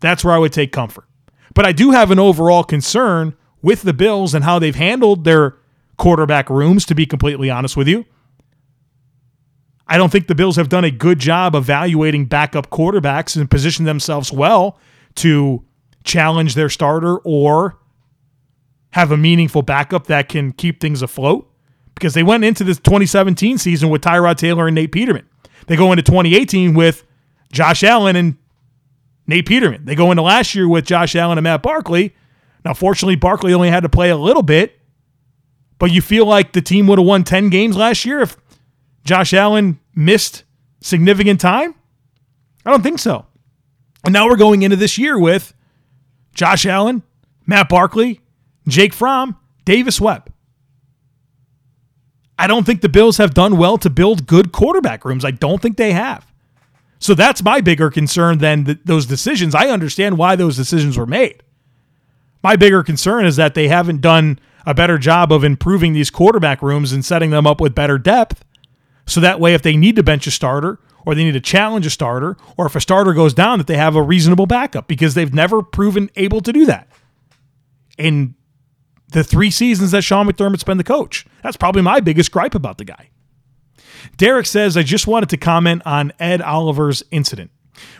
That's 0.00 0.24
where 0.24 0.34
I 0.34 0.38
would 0.38 0.52
take 0.52 0.72
comfort. 0.72 1.06
But 1.54 1.64
I 1.64 1.72
do 1.72 1.92
have 1.92 2.10
an 2.10 2.18
overall 2.18 2.64
concern 2.64 3.34
with 3.62 3.82
the 3.82 3.94
Bills 3.94 4.34
and 4.34 4.44
how 4.44 4.58
they've 4.58 4.74
handled 4.74 5.24
their 5.24 5.56
quarterback 5.96 6.50
rooms, 6.50 6.84
to 6.86 6.94
be 6.94 7.06
completely 7.06 7.48
honest 7.48 7.76
with 7.76 7.88
you. 7.88 8.04
I 9.86 9.98
don't 9.98 10.10
think 10.10 10.26
the 10.26 10.34
Bills 10.34 10.56
have 10.56 10.68
done 10.68 10.84
a 10.84 10.90
good 10.90 11.18
job 11.18 11.54
evaluating 11.54 12.26
backup 12.26 12.70
quarterbacks 12.70 13.36
and 13.36 13.50
position 13.50 13.84
themselves 13.84 14.32
well 14.32 14.78
to 15.16 15.64
challenge 16.04 16.54
their 16.54 16.70
starter 16.70 17.18
or 17.18 17.78
have 18.90 19.10
a 19.10 19.16
meaningful 19.16 19.62
backup 19.62 20.06
that 20.06 20.28
can 20.28 20.52
keep 20.52 20.80
things 20.80 21.02
afloat. 21.02 21.50
Because 21.94 22.14
they 22.14 22.22
went 22.22 22.44
into 22.44 22.64
this 22.64 22.78
2017 22.78 23.58
season 23.58 23.88
with 23.88 24.02
Tyrod 24.02 24.36
Taylor 24.36 24.66
and 24.66 24.74
Nate 24.74 24.90
Peterman. 24.90 25.28
They 25.66 25.76
go 25.76 25.92
into 25.92 26.02
2018 26.02 26.74
with 26.74 27.04
Josh 27.52 27.84
Allen 27.84 28.16
and 28.16 28.36
Nate 29.26 29.46
Peterman. 29.46 29.84
They 29.84 29.94
go 29.94 30.10
into 30.10 30.22
last 30.22 30.54
year 30.54 30.68
with 30.68 30.84
Josh 30.84 31.14
Allen 31.14 31.38
and 31.38 31.44
Matt 31.44 31.62
Barkley. 31.62 32.14
Now, 32.64 32.74
fortunately, 32.74 33.16
Barkley 33.16 33.54
only 33.54 33.70
had 33.70 33.82
to 33.84 33.88
play 33.88 34.10
a 34.10 34.16
little 34.16 34.42
bit, 34.42 34.78
but 35.78 35.92
you 35.92 36.02
feel 36.02 36.26
like 36.26 36.52
the 36.52 36.62
team 36.62 36.86
would 36.88 36.98
have 36.98 37.06
won 37.06 37.22
10 37.22 37.50
games 37.50 37.76
last 37.76 38.04
year 38.04 38.20
if 38.20 38.36
Josh 39.04 39.32
Allen 39.34 39.78
missed 39.94 40.44
significant 40.80 41.40
time? 41.40 41.74
I 42.64 42.70
don't 42.70 42.82
think 42.82 42.98
so. 42.98 43.26
And 44.04 44.12
now 44.12 44.26
we're 44.28 44.36
going 44.36 44.62
into 44.62 44.76
this 44.76 44.98
year 44.98 45.18
with 45.18 45.54
Josh 46.34 46.66
Allen, 46.66 47.02
Matt 47.46 47.68
Barkley, 47.68 48.20
Jake 48.66 48.92
Fromm, 48.92 49.36
Davis 49.64 50.00
Webb. 50.00 50.30
I 52.38 52.46
don't 52.46 52.64
think 52.64 52.80
the 52.80 52.88
Bills 52.88 53.18
have 53.18 53.32
done 53.32 53.56
well 53.56 53.78
to 53.78 53.88
build 53.88 54.26
good 54.26 54.52
quarterback 54.52 55.04
rooms. 55.04 55.24
I 55.24 55.30
don't 55.30 55.62
think 55.62 55.76
they 55.76 55.92
have. 55.92 56.26
So 56.98 57.14
that's 57.14 57.42
my 57.42 57.60
bigger 57.60 57.90
concern 57.90 58.38
than 58.38 58.64
th- 58.64 58.78
those 58.84 59.06
decisions. 59.06 59.54
I 59.54 59.68
understand 59.68 60.18
why 60.18 60.36
those 60.36 60.56
decisions 60.56 60.98
were 60.98 61.06
made. 61.06 61.42
My 62.42 62.56
bigger 62.56 62.82
concern 62.82 63.24
is 63.26 63.36
that 63.36 63.54
they 63.54 63.68
haven't 63.68 64.00
done 64.00 64.38
a 64.66 64.74
better 64.74 64.98
job 64.98 65.32
of 65.32 65.44
improving 65.44 65.92
these 65.92 66.10
quarterback 66.10 66.62
rooms 66.62 66.92
and 66.92 67.04
setting 67.04 67.30
them 67.30 67.46
up 67.46 67.60
with 67.60 67.74
better 67.74 67.98
depth 67.98 68.44
so 69.06 69.20
that 69.20 69.40
way, 69.40 69.54
if 69.54 69.62
they 69.62 69.76
need 69.76 69.96
to 69.96 70.02
bench 70.02 70.26
a 70.26 70.30
starter 70.30 70.78
or 71.06 71.14
they 71.14 71.24
need 71.24 71.32
to 71.32 71.40
challenge 71.40 71.84
a 71.86 71.90
starter, 71.90 72.36
or 72.56 72.66
if 72.66 72.74
a 72.74 72.80
starter 72.80 73.12
goes 73.12 73.34
down, 73.34 73.58
that 73.58 73.66
they 73.66 73.76
have 73.76 73.94
a 73.94 74.02
reasonable 74.02 74.46
backup 74.46 74.88
because 74.88 75.14
they've 75.14 75.34
never 75.34 75.62
proven 75.62 76.10
able 76.16 76.40
to 76.40 76.52
do 76.52 76.64
that. 76.64 76.88
In 77.98 78.34
the 79.08 79.22
three 79.22 79.50
seasons 79.50 79.90
that 79.90 80.02
Sean 80.02 80.26
McDermott's 80.26 80.64
been 80.64 80.78
the 80.78 80.84
coach, 80.84 81.26
that's 81.42 81.56
probably 81.58 81.82
my 81.82 82.00
biggest 82.00 82.32
gripe 82.32 82.54
about 82.54 82.78
the 82.78 82.84
guy. 82.84 83.10
Derek 84.16 84.46
says, 84.46 84.76
I 84.76 84.82
just 84.82 85.06
wanted 85.06 85.28
to 85.30 85.36
comment 85.36 85.82
on 85.84 86.12
Ed 86.18 86.40
Oliver's 86.40 87.02
incident. 87.10 87.50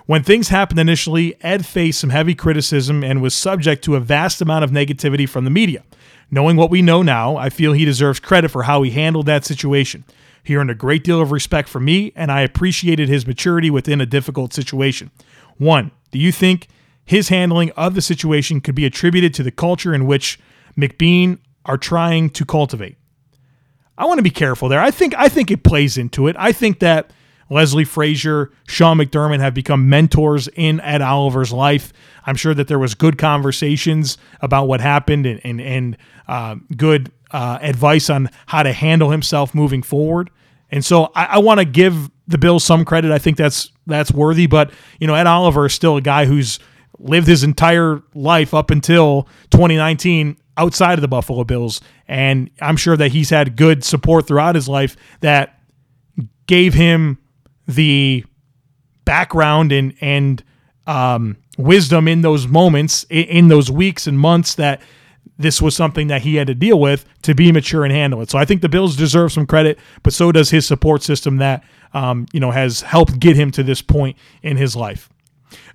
When 0.06 0.22
things 0.22 0.48
happened 0.48 0.80
initially, 0.80 1.34
Ed 1.42 1.66
faced 1.66 2.00
some 2.00 2.10
heavy 2.10 2.34
criticism 2.34 3.02
and 3.02 3.20
was 3.20 3.34
subject 3.34 3.84
to 3.84 3.96
a 3.96 4.00
vast 4.00 4.40
amount 4.40 4.64
of 4.64 4.70
negativity 4.70 5.28
from 5.28 5.44
the 5.44 5.50
media. 5.50 5.84
Knowing 6.30 6.56
what 6.56 6.70
we 6.70 6.82
know 6.82 7.02
now, 7.02 7.36
I 7.36 7.50
feel 7.50 7.72
he 7.72 7.84
deserves 7.84 8.20
credit 8.20 8.50
for 8.50 8.64
how 8.64 8.82
he 8.82 8.90
handled 8.90 9.26
that 9.26 9.44
situation. 9.44 10.04
He 10.44 10.56
earned 10.56 10.70
a 10.70 10.74
great 10.74 11.02
deal 11.02 11.20
of 11.20 11.32
respect 11.32 11.68
from 11.68 11.86
me, 11.86 12.12
and 12.14 12.30
I 12.30 12.42
appreciated 12.42 13.08
his 13.08 13.26
maturity 13.26 13.70
within 13.70 14.00
a 14.00 14.06
difficult 14.06 14.52
situation. 14.52 15.10
One, 15.56 15.90
do 16.12 16.18
you 16.18 16.30
think 16.30 16.68
his 17.04 17.30
handling 17.30 17.70
of 17.72 17.94
the 17.94 18.02
situation 18.02 18.60
could 18.60 18.74
be 18.74 18.84
attributed 18.84 19.34
to 19.34 19.42
the 19.42 19.50
culture 19.50 19.94
in 19.94 20.06
which 20.06 20.38
McBeane 20.76 21.38
are 21.64 21.78
trying 21.78 22.30
to 22.30 22.44
cultivate? 22.44 22.96
I 23.96 24.04
want 24.04 24.18
to 24.18 24.22
be 24.22 24.30
careful 24.30 24.68
there. 24.68 24.80
I 24.80 24.90
think 24.90 25.14
I 25.16 25.28
think 25.28 25.50
it 25.50 25.62
plays 25.62 25.96
into 25.96 26.26
it. 26.26 26.36
I 26.38 26.52
think 26.52 26.80
that 26.80 27.10
Leslie 27.48 27.84
Frazier, 27.84 28.50
Sean 28.66 28.98
McDermott 28.98 29.40
have 29.40 29.54
become 29.54 29.88
mentors 29.88 30.48
in 30.48 30.80
Ed 30.80 31.00
Oliver's 31.00 31.52
life. 31.52 31.92
I'm 32.26 32.36
sure 32.36 32.54
that 32.54 32.68
there 32.68 32.78
was 32.78 32.94
good 32.94 33.18
conversations 33.18 34.18
about 34.40 34.66
what 34.66 34.80
happened 34.80 35.26
and 35.26 35.40
and, 35.44 35.60
and 35.60 35.96
uh, 36.26 36.56
good 36.76 37.12
uh, 37.34 37.58
advice 37.60 38.08
on 38.08 38.30
how 38.46 38.62
to 38.62 38.72
handle 38.72 39.10
himself 39.10 39.56
moving 39.56 39.82
forward. 39.82 40.30
And 40.70 40.84
so 40.84 41.10
I, 41.16 41.24
I 41.24 41.38
want 41.38 41.58
to 41.58 41.64
give 41.64 42.08
the 42.28 42.38
Bills 42.38 42.62
some 42.62 42.84
credit. 42.84 43.10
I 43.10 43.18
think 43.18 43.36
that's 43.36 43.72
that's 43.88 44.12
worthy. 44.12 44.46
But 44.46 44.70
you 45.00 45.08
know, 45.08 45.14
Ed 45.14 45.26
Oliver 45.26 45.66
is 45.66 45.74
still 45.74 45.96
a 45.96 46.00
guy 46.00 46.26
who's 46.26 46.60
lived 47.00 47.26
his 47.26 47.42
entire 47.42 48.00
life 48.14 48.54
up 48.54 48.70
until 48.70 49.24
2019 49.50 50.36
outside 50.56 50.94
of 50.94 51.00
the 51.00 51.08
Buffalo 51.08 51.42
Bills, 51.42 51.80
and 52.06 52.50
I'm 52.60 52.76
sure 52.76 52.96
that 52.96 53.10
he's 53.10 53.30
had 53.30 53.56
good 53.56 53.82
support 53.82 54.28
throughout 54.28 54.54
his 54.54 54.68
life 54.68 54.96
that 55.18 55.58
gave 56.46 56.72
him 56.72 57.18
the 57.66 58.24
background 59.04 59.72
and 59.72 59.92
and 60.00 60.44
um, 60.86 61.36
wisdom 61.58 62.06
in 62.06 62.20
those 62.20 62.46
moments, 62.46 63.04
in, 63.10 63.24
in 63.24 63.48
those 63.48 63.72
weeks 63.72 64.06
and 64.06 64.20
months 64.20 64.54
that 64.54 64.80
this 65.38 65.60
was 65.60 65.74
something 65.74 66.06
that 66.08 66.22
he 66.22 66.36
had 66.36 66.46
to 66.46 66.54
deal 66.54 66.78
with 66.78 67.04
to 67.22 67.34
be 67.34 67.50
mature 67.50 67.84
and 67.84 67.92
handle 67.92 68.20
it. 68.20 68.30
So 68.30 68.38
I 68.38 68.44
think 68.44 68.62
the 68.62 68.68
Bills 68.68 68.96
deserve 68.96 69.32
some 69.32 69.46
credit, 69.46 69.78
but 70.02 70.12
so 70.12 70.30
does 70.32 70.50
his 70.50 70.66
support 70.66 71.02
system 71.02 71.38
that 71.38 71.64
um, 71.92 72.26
you 72.32 72.40
know 72.40 72.50
has 72.50 72.82
helped 72.82 73.18
get 73.18 73.36
him 73.36 73.50
to 73.52 73.62
this 73.62 73.82
point 73.82 74.16
in 74.42 74.56
his 74.56 74.76
life. 74.76 75.08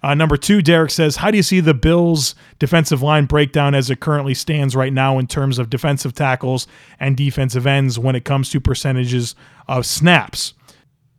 Uh, 0.02 0.14
number 0.14 0.38
two, 0.38 0.62
Derek 0.62 0.92
says, 0.92 1.18
How 1.18 1.32
do 1.32 1.38
you 1.38 1.44
see 1.44 1.60
the 1.60 1.74
Bills' 1.74 2.36
defensive 2.58 3.02
line 3.02 3.26
breakdown 3.26 3.76
as 3.76 3.90
it 3.90 4.00
currently 4.00 4.34
stands 4.34 4.76
right 4.76 4.94
now 4.94 5.18
in 5.20 5.28
terms 5.28 5.60
of 5.60 5.70
defensive 5.70 6.14
tackles 6.14 6.68
and 7.00 7.16
defensive 7.18 7.68
ends 7.68 8.00
when 8.00 8.16
it 8.16 8.26
comes 8.26 8.50
to 8.52 8.60
percentages 8.60 9.36
of 9.68 9.86
snaps? 9.86 10.54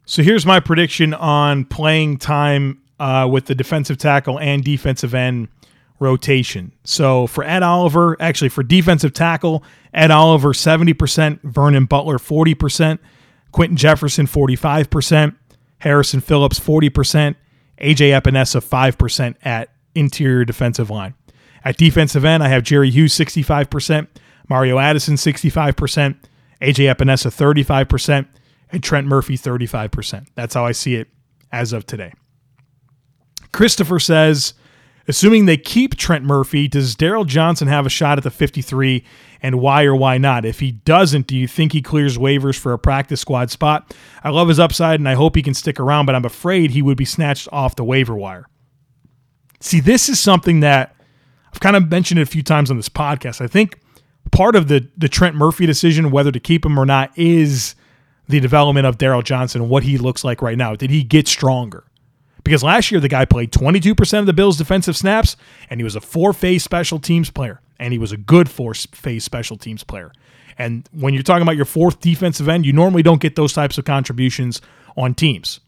So 0.06 0.22
here's 0.22 0.44
my 0.44 0.60
prediction 0.60 1.14
on 1.14 1.64
playing 1.66 2.18
time 2.18 2.82
uh, 2.98 3.28
with 3.30 3.46
the 3.46 3.54
defensive 3.54 3.98
tackle 3.98 4.38
and 4.40 4.64
defensive 4.64 5.14
end 5.14 5.48
rotation. 6.00 6.72
So 6.82 7.28
for 7.28 7.44
Ed 7.44 7.62
Oliver, 7.62 8.16
actually 8.20 8.48
for 8.48 8.64
defensive 8.64 9.12
tackle, 9.12 9.62
Ed 9.94 10.10
Oliver 10.10 10.52
70%, 10.52 11.40
Vernon 11.42 11.84
Butler 11.84 12.18
40%, 12.18 12.98
Quinton 13.52 13.76
Jefferson 13.76 14.26
45%, 14.26 15.36
Harrison 15.78 16.20
Phillips 16.20 16.58
40%, 16.58 17.36
AJ 17.80 18.20
Epenesa 18.20 18.60
5% 18.60 19.34
at 19.42 19.70
interior 19.94 20.44
defensive 20.44 20.90
line. 20.90 21.14
At 21.64 21.76
defensive 21.76 22.24
end, 22.24 22.42
I 22.42 22.48
have 22.48 22.62
Jerry 22.62 22.90
Hughes 22.90 23.14
65%, 23.14 24.08
Mario 24.48 24.78
Addison 24.78 25.14
65%, 25.14 26.16
AJ 26.62 26.94
Epenesa 26.94 27.30
35%, 27.30 28.26
and 28.72 28.82
Trent 28.82 29.06
Murphy 29.06 29.36
35%. 29.36 30.26
That's 30.34 30.54
how 30.54 30.64
I 30.64 30.72
see 30.72 30.94
it 30.94 31.08
as 31.52 31.72
of 31.72 31.86
today. 31.86 32.12
Christopher 33.52 33.98
says, 33.98 34.54
assuming 35.08 35.46
they 35.46 35.56
keep 35.56 35.96
Trent 35.96 36.24
Murphy, 36.24 36.68
does 36.68 36.96
Darryl 36.96 37.26
Johnson 37.26 37.68
have 37.68 37.86
a 37.86 37.90
shot 37.90 38.18
at 38.18 38.24
the 38.24 38.30
53 38.30 39.04
and 39.42 39.60
why 39.60 39.84
or 39.84 39.94
why 39.94 40.18
not? 40.18 40.44
If 40.44 40.60
he 40.60 40.72
doesn't, 40.72 41.26
do 41.26 41.36
you 41.36 41.48
think 41.48 41.72
he 41.72 41.82
clears 41.82 42.18
waivers 42.18 42.58
for 42.58 42.72
a 42.72 42.78
practice 42.78 43.20
squad 43.20 43.50
spot? 43.50 43.94
I 44.22 44.30
love 44.30 44.48
his 44.48 44.60
upside 44.60 45.00
and 45.00 45.08
I 45.08 45.14
hope 45.14 45.36
he 45.36 45.42
can 45.42 45.54
stick 45.54 45.80
around, 45.80 46.06
but 46.06 46.14
I'm 46.14 46.24
afraid 46.24 46.70
he 46.70 46.82
would 46.82 46.96
be 46.96 47.04
snatched 47.04 47.48
off 47.52 47.76
the 47.76 47.84
waiver 47.84 48.14
wire. 48.14 48.46
See, 49.60 49.80
this 49.80 50.08
is 50.08 50.18
something 50.18 50.60
that 50.60 50.96
I've 51.52 51.60
kind 51.60 51.76
of 51.76 51.90
mentioned 51.90 52.18
it 52.20 52.22
a 52.22 52.26
few 52.26 52.42
times 52.42 52.70
on 52.70 52.76
this 52.76 52.88
podcast. 52.88 53.40
I 53.40 53.46
think 53.46 53.78
part 54.32 54.56
of 54.56 54.68
the 54.68 54.88
the 54.96 55.08
Trent 55.08 55.36
Murphy 55.36 55.66
decision, 55.66 56.10
whether 56.10 56.32
to 56.32 56.40
keep 56.40 56.64
him 56.64 56.78
or 56.78 56.86
not, 56.86 57.16
is 57.18 57.74
the 58.28 58.40
development 58.40 58.86
of 58.86 58.96
Darryl 58.96 59.24
Johnson, 59.24 59.68
what 59.68 59.82
he 59.82 59.98
looks 59.98 60.24
like 60.24 60.40
right 60.40 60.56
now. 60.56 60.74
Did 60.74 60.90
he 60.90 61.02
get 61.02 61.28
stronger? 61.28 61.84
Because 62.44 62.62
last 62.62 62.90
year 62.90 63.00
the 63.00 63.08
guy 63.08 63.24
played 63.24 63.52
22% 63.52 64.18
of 64.18 64.26
the 64.26 64.32
Bills' 64.32 64.56
defensive 64.56 64.96
snaps, 64.96 65.36
and 65.68 65.80
he 65.80 65.84
was 65.84 65.96
a 65.96 66.00
four-phase 66.00 66.64
special 66.64 66.98
teams 66.98 67.30
player 67.30 67.60
and 67.80 67.92
he 67.92 67.98
was 67.98 68.12
a 68.12 68.16
good 68.16 68.48
four 68.48 68.74
phase 68.74 69.24
special 69.24 69.56
teams 69.56 69.82
player. 69.82 70.12
And 70.58 70.88
when 70.92 71.14
you're 71.14 71.22
talking 71.22 71.42
about 71.42 71.56
your 71.56 71.64
fourth 71.64 72.00
defensive 72.00 72.48
end, 72.48 72.66
you 72.66 72.72
normally 72.72 73.02
don't 73.02 73.20
get 73.20 73.34
those 73.34 73.54
types 73.54 73.78
of 73.78 73.86
contributions 73.86 74.60
on 74.96 75.14
teams. 75.14 75.60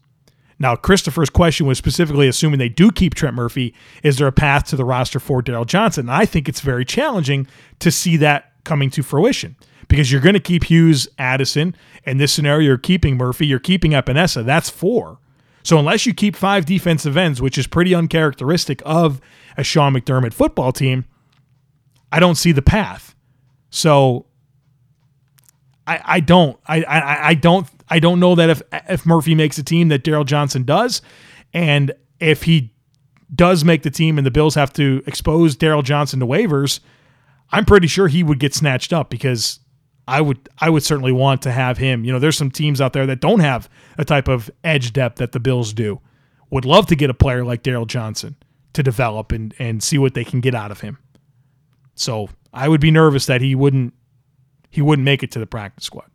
Now, 0.59 0.75
Christopher's 0.75 1.31
question 1.31 1.65
was 1.65 1.79
specifically 1.79 2.27
assuming 2.27 2.59
they 2.59 2.69
do 2.69 2.91
keep 2.91 3.15
Trent 3.15 3.35
Murphy, 3.35 3.73
is 4.03 4.17
there 4.17 4.27
a 4.27 4.31
path 4.31 4.65
to 4.67 4.75
the 4.75 4.85
roster 4.85 5.19
for 5.19 5.41
Darryl 5.41 5.65
Johnson? 5.65 6.07
And 6.07 6.15
I 6.15 6.25
think 6.25 6.47
it's 6.47 6.61
very 6.61 6.85
challenging 6.85 7.47
to 7.79 7.89
see 7.91 8.15
that 8.17 8.51
coming 8.63 8.91
to 8.91 9.01
fruition 9.01 9.55
because 9.87 10.11
you're 10.11 10.21
going 10.21 10.35
to 10.35 10.39
keep 10.39 10.65
Hughes, 10.65 11.07
Addison. 11.17 11.75
In 12.05 12.17
this 12.17 12.31
scenario, 12.31 12.67
you're 12.67 12.77
keeping 12.77 13.17
Murphy, 13.17 13.47
you're 13.47 13.59
keeping 13.59 13.91
Epenesa. 13.91 14.45
That's 14.45 14.69
four. 14.69 15.17
So 15.63 15.79
unless 15.79 16.05
you 16.05 16.13
keep 16.13 16.35
five 16.35 16.65
defensive 16.65 17.15
ends, 17.15 17.41
which 17.41 17.57
is 17.57 17.67
pretty 17.67 17.95
uncharacteristic 17.95 18.81
of 18.85 19.21
a 19.57 19.63
Sean 19.63 19.93
McDermott 19.93 20.33
football 20.33 20.71
team, 20.71 21.05
I 22.11 22.19
don't 22.19 22.35
see 22.35 22.51
the 22.51 22.61
path. 22.61 23.15
So 23.69 24.27
I, 25.87 26.01
I 26.03 26.19
don't 26.19 26.59
I, 26.67 26.83
I 26.83 27.27
I 27.29 27.33
don't 27.33 27.67
I 27.89 27.99
don't 27.99 28.19
know 28.19 28.35
that 28.35 28.49
if 28.49 28.61
if 28.89 29.05
Murphy 29.05 29.35
makes 29.35 29.57
a 29.57 29.63
team 29.63 29.87
that 29.89 30.03
Darryl 30.03 30.25
Johnson 30.25 30.63
does, 30.63 31.01
and 31.53 31.91
if 32.19 32.43
he 32.43 32.73
does 33.33 33.65
make 33.65 33.83
the 33.83 33.89
team 33.89 34.17
and 34.17 34.27
the 34.27 34.31
Bills 34.31 34.55
have 34.55 34.71
to 34.73 35.01
expose 35.07 35.55
Darryl 35.55 35.83
Johnson 35.83 36.19
to 36.19 36.27
waivers, 36.27 36.79
I'm 37.51 37.65
pretty 37.65 37.87
sure 37.87 38.07
he 38.07 38.23
would 38.23 38.39
get 38.39 38.53
snatched 38.53 38.93
up 38.93 39.09
because 39.09 39.59
I 40.07 40.21
would 40.21 40.49
I 40.59 40.69
would 40.69 40.83
certainly 40.83 41.11
want 41.11 41.41
to 41.43 41.51
have 41.51 41.77
him. 41.77 42.03
You 42.03 42.11
know, 42.11 42.19
there's 42.19 42.37
some 42.37 42.51
teams 42.51 42.81
out 42.81 42.93
there 42.93 43.05
that 43.05 43.21
don't 43.21 43.39
have 43.39 43.69
a 43.97 44.05
type 44.05 44.27
of 44.27 44.51
edge 44.63 44.93
depth 44.93 45.17
that 45.17 45.31
the 45.31 45.39
Bills 45.39 45.73
do. 45.73 46.01
Would 46.49 46.65
love 46.65 46.87
to 46.87 46.95
get 46.95 47.09
a 47.09 47.13
player 47.13 47.43
like 47.43 47.63
Darryl 47.63 47.87
Johnson 47.87 48.35
to 48.73 48.83
develop 48.83 49.31
and 49.31 49.53
and 49.59 49.81
see 49.81 49.97
what 49.97 50.13
they 50.13 50.23
can 50.23 50.41
get 50.41 50.55
out 50.55 50.71
of 50.71 50.81
him. 50.81 50.97
So 51.95 52.29
I 52.53 52.67
would 52.67 52.81
be 52.81 52.91
nervous 52.91 53.25
that 53.27 53.41
he 53.41 53.55
wouldn't 53.55 53.93
he 54.69 54.81
wouldn't 54.81 55.05
make 55.05 55.23
it 55.23 55.31
to 55.31 55.39
the 55.39 55.47
practice 55.47 55.85
squad. 55.85 56.09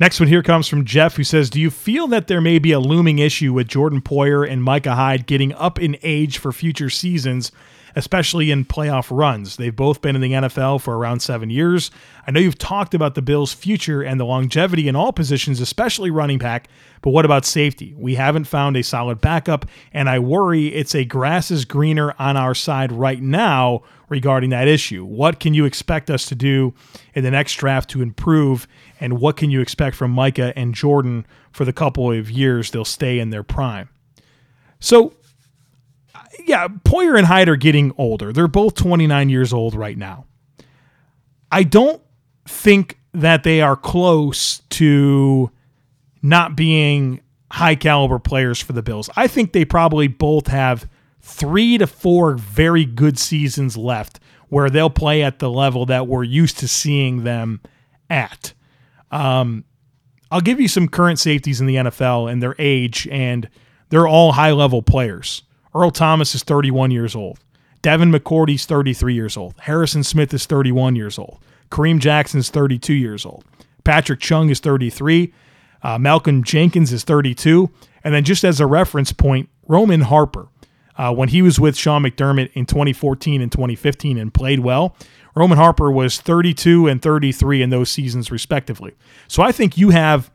Next 0.00 0.18
one 0.18 0.28
here 0.28 0.42
comes 0.42 0.66
from 0.66 0.84
Jeff, 0.84 1.16
who 1.16 1.24
says, 1.24 1.48
Do 1.48 1.60
you 1.60 1.70
feel 1.70 2.08
that 2.08 2.26
there 2.26 2.40
may 2.40 2.58
be 2.58 2.72
a 2.72 2.80
looming 2.80 3.20
issue 3.20 3.52
with 3.52 3.68
Jordan 3.68 4.02
Poyer 4.02 4.48
and 4.48 4.62
Micah 4.62 4.96
Hyde 4.96 5.26
getting 5.26 5.52
up 5.54 5.80
in 5.80 5.96
age 6.02 6.38
for 6.38 6.52
future 6.52 6.90
seasons 6.90 7.52
especially 7.96 8.50
in 8.50 8.64
playoff 8.64 9.08
runs. 9.10 9.56
They've 9.56 9.74
both 9.74 10.02
been 10.02 10.16
in 10.16 10.22
the 10.22 10.32
NFL 10.32 10.80
for 10.80 10.96
around 10.96 11.20
seven 11.20 11.50
years. 11.50 11.90
I 12.26 12.30
know 12.30 12.40
you've 12.40 12.58
talked 12.58 12.94
about 12.94 13.14
the 13.14 13.22
Bills' 13.22 13.52
future 13.52 14.02
and 14.02 14.18
the 14.18 14.24
longevity 14.24 14.88
in 14.88 14.96
all 14.96 15.12
positions, 15.12 15.60
especially 15.60 16.10
running 16.10 16.38
back, 16.38 16.68
but 17.02 17.10
what 17.10 17.24
about 17.24 17.44
safety? 17.44 17.94
We 17.96 18.14
haven't 18.14 18.44
found 18.44 18.76
a 18.76 18.82
solid 18.82 19.20
backup, 19.20 19.66
and 19.92 20.08
I 20.08 20.18
worry 20.18 20.68
it's 20.68 20.94
a 20.94 21.04
grass 21.04 21.50
is 21.50 21.64
greener 21.64 22.14
on 22.18 22.36
our 22.36 22.54
side 22.54 22.90
right 22.90 23.20
now 23.20 23.82
regarding 24.08 24.50
that 24.50 24.68
issue. 24.68 25.04
What 25.04 25.40
can 25.40 25.54
you 25.54 25.64
expect 25.64 26.10
us 26.10 26.26
to 26.26 26.34
do 26.34 26.74
in 27.14 27.24
the 27.24 27.30
next 27.30 27.54
draft 27.54 27.90
to 27.90 28.02
improve, 28.02 28.66
and 29.00 29.20
what 29.20 29.36
can 29.36 29.50
you 29.50 29.60
expect 29.60 29.96
from 29.96 30.10
Micah 30.10 30.52
and 30.56 30.74
Jordan 30.74 31.26
for 31.52 31.64
the 31.64 31.72
couple 31.72 32.10
of 32.10 32.30
years 32.30 32.70
they'll 32.70 32.84
stay 32.84 33.18
in 33.18 33.30
their 33.30 33.42
prime? 33.42 33.88
So, 34.80 35.14
yeah, 36.46 36.68
Poyer 36.68 37.16
and 37.16 37.26
Hyde 37.26 37.48
are 37.48 37.56
getting 37.56 37.92
older. 37.98 38.32
They're 38.32 38.48
both 38.48 38.74
29 38.74 39.28
years 39.28 39.52
old 39.52 39.74
right 39.74 39.96
now. 39.96 40.26
I 41.50 41.62
don't 41.62 42.02
think 42.46 42.98
that 43.12 43.44
they 43.44 43.60
are 43.60 43.76
close 43.76 44.58
to 44.70 45.50
not 46.22 46.56
being 46.56 47.20
high 47.52 47.76
caliber 47.76 48.18
players 48.18 48.60
for 48.60 48.72
the 48.72 48.82
Bills. 48.82 49.08
I 49.14 49.28
think 49.28 49.52
they 49.52 49.64
probably 49.64 50.08
both 50.08 50.48
have 50.48 50.88
three 51.20 51.78
to 51.78 51.86
four 51.86 52.34
very 52.34 52.84
good 52.84 53.18
seasons 53.18 53.76
left 53.76 54.20
where 54.48 54.68
they'll 54.68 54.90
play 54.90 55.22
at 55.22 55.38
the 55.38 55.50
level 55.50 55.86
that 55.86 56.06
we're 56.06 56.24
used 56.24 56.58
to 56.58 56.68
seeing 56.68 57.24
them 57.24 57.60
at. 58.10 58.52
Um, 59.10 59.64
I'll 60.30 60.40
give 60.40 60.60
you 60.60 60.68
some 60.68 60.88
current 60.88 61.18
safeties 61.18 61.60
in 61.60 61.66
the 61.66 61.76
NFL 61.76 62.30
and 62.30 62.42
their 62.42 62.56
age, 62.58 63.06
and 63.08 63.48
they're 63.88 64.08
all 64.08 64.32
high 64.32 64.52
level 64.52 64.82
players. 64.82 65.42
Earl 65.74 65.90
Thomas 65.90 66.34
is 66.34 66.42
31 66.42 66.90
years 66.90 67.16
old. 67.16 67.38
Devin 67.82 68.10
McCourty's 68.10 68.64
33 68.64 69.14
years 69.14 69.36
old. 69.36 69.54
Harrison 69.58 70.02
Smith 70.02 70.32
is 70.32 70.46
31 70.46 70.96
years 70.96 71.18
old. 71.18 71.38
Kareem 71.70 71.98
Jackson 71.98 72.40
is 72.40 72.50
32 72.50 72.94
years 72.94 73.26
old. 73.26 73.44
Patrick 73.84 74.20
Chung 74.20 74.48
is 74.48 74.60
33. 74.60 75.34
Uh, 75.82 75.98
Malcolm 75.98 76.42
Jenkins 76.42 76.92
is 76.92 77.04
32. 77.04 77.70
And 78.02 78.14
then, 78.14 78.24
just 78.24 78.44
as 78.44 78.60
a 78.60 78.66
reference 78.66 79.12
point, 79.12 79.48
Roman 79.66 80.02
Harper, 80.02 80.48
uh, 80.96 81.12
when 81.12 81.28
he 81.28 81.42
was 81.42 81.58
with 81.58 81.76
Sean 81.76 82.02
McDermott 82.02 82.50
in 82.54 82.66
2014 82.66 83.42
and 83.42 83.50
2015 83.50 84.16
and 84.16 84.32
played 84.32 84.60
well, 84.60 84.96
Roman 85.34 85.58
Harper 85.58 85.90
was 85.90 86.20
32 86.20 86.86
and 86.86 87.02
33 87.02 87.62
in 87.62 87.70
those 87.70 87.90
seasons, 87.90 88.30
respectively. 88.30 88.94
So 89.26 89.42
I 89.42 89.52
think 89.52 89.76
you 89.76 89.90
have 89.90 90.30